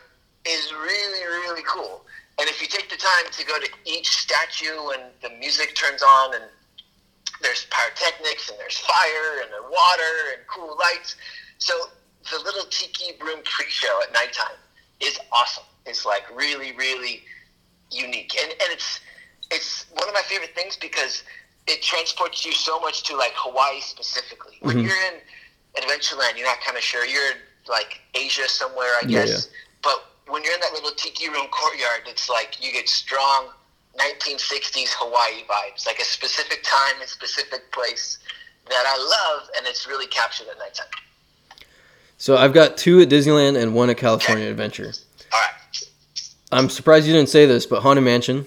[0.49, 2.05] is really really cool.
[2.39, 6.03] And if you take the time to go to each statue and the music turns
[6.03, 6.45] on and
[7.43, 11.16] there's pyrotechnics and there's fire and there's water and cool lights,
[11.59, 11.74] so
[12.30, 14.57] the little tiki room pre-show at nighttime
[15.01, 15.64] is awesome.
[15.84, 17.22] It's like really really
[17.91, 19.01] unique, and and it's
[19.51, 21.22] it's one of my favorite things because
[21.68, 24.57] it transports you so much to like Hawaii specifically.
[24.61, 24.84] When Mhm.
[24.84, 25.20] you're in
[25.82, 27.05] Adventureland, you're not kind of sure.
[27.05, 29.49] You're in like Asia somewhere, I Yeah, guess.
[29.82, 33.51] But when you're in that little tiki room courtyard, it's like you get strong
[33.99, 38.19] 1960s Hawaii vibes, like a specific time and specific place
[38.69, 40.87] that I love, and it's really captured at nighttime.
[42.19, 44.93] So I've got two at Disneyland and one at California Adventure.
[45.33, 45.85] All right.
[46.53, 48.47] I'm surprised you didn't say this, but Haunted Mansion.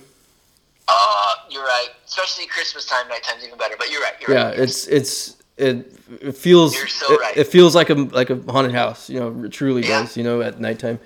[0.87, 1.89] Uh, you're right.
[2.05, 3.75] Especially Christmas time, nighttime's even better.
[3.77, 4.13] But you're right.
[4.21, 4.59] You're Yeah, right.
[4.59, 5.91] it's it's it,
[6.21, 7.37] it feels You're so it, right.
[7.37, 9.09] it feels like a like a haunted house.
[9.09, 10.01] You know, it truly Yeah.
[10.01, 10.17] does.
[10.17, 10.99] You know, at nighttime.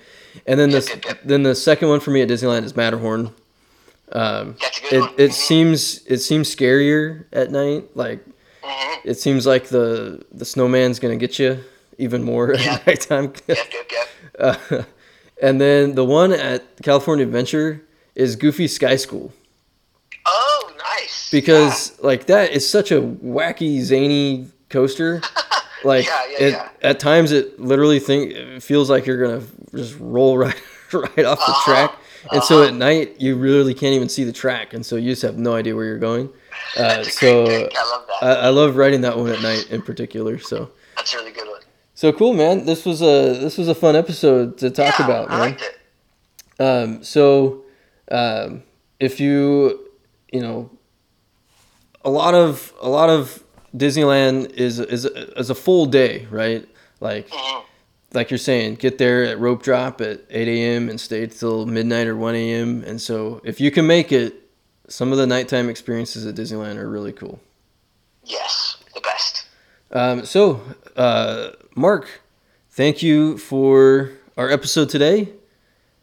[0.46, 1.20] And then the Yep, yep, yep.
[1.24, 3.32] then the second one for me at Disneyland is Matterhorn.
[4.14, 4.56] Um,
[4.92, 5.10] it one.
[5.18, 5.34] it Mhm.
[5.34, 7.84] seems it seems scarier at night.
[7.94, 8.20] Like
[8.62, 8.96] Mhm.
[9.04, 11.58] it seems like the the snowman's gonna get you
[11.98, 12.74] even more Yeah.
[12.74, 13.32] at nighttime.
[13.48, 14.08] Yep, yep, yep.
[14.38, 14.82] Uh,
[15.40, 17.80] and then the one at California Adventure
[18.16, 19.32] is Goofy Sky School
[20.26, 21.30] Oh, nice.
[21.30, 25.20] because like that is such a wacky zany coaster.
[25.84, 26.68] Like Yeah, yeah, it, yeah.
[26.80, 29.42] at times it literally think it feels like you're gonna
[29.74, 30.54] just roll right
[30.92, 31.94] right off the Uh-huh, track.
[32.32, 32.68] And so uh-huh.
[32.68, 35.54] at night you really can't even see the track, and so you just have no
[35.54, 36.30] idea where you're going.
[36.76, 37.44] Uh, so.
[37.44, 37.60] I
[37.90, 38.22] love that.
[38.22, 40.38] I, I love riding that one at night in particular.
[40.38, 41.60] So That's a really good one.
[41.94, 42.64] so cool, man.
[42.64, 45.40] This was a this was a fun episode to talk yeah, about, I man.
[45.40, 45.80] liked it.
[46.60, 47.64] Um, so,
[48.10, 48.62] um,
[49.00, 49.90] if you,
[50.32, 50.70] you know,
[52.04, 53.42] a lot of a lot of
[53.76, 56.66] Disneyland is is is a full day, right?
[57.00, 57.64] Like Mhm.
[58.14, 60.88] Like you're saying, get there at rope drop at 8 a.m.
[60.88, 62.84] and stay till midnight or 1 a.m.
[62.84, 64.34] And so, if you can make it,
[64.88, 67.40] some of the nighttime experiences at Disneyland are really cool.
[68.22, 69.46] Yes, the best.
[69.90, 70.60] Um, so,
[70.96, 72.20] uh, Mark,
[72.70, 75.28] thank you for our episode today.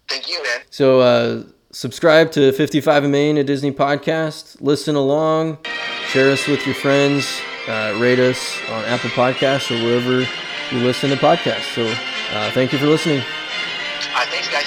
[0.07, 0.61] Thank you, man.
[0.69, 4.57] So uh, subscribe to 55 in Main, a Disney podcast.
[4.61, 5.57] Listen along,
[6.07, 10.27] share us with your friends, uh, rate us on Apple Podcasts or wherever
[10.71, 11.73] you listen to podcasts.
[11.75, 11.85] So
[12.35, 13.21] uh, thank you for listening.
[14.31, 14.60] Thanks, guys.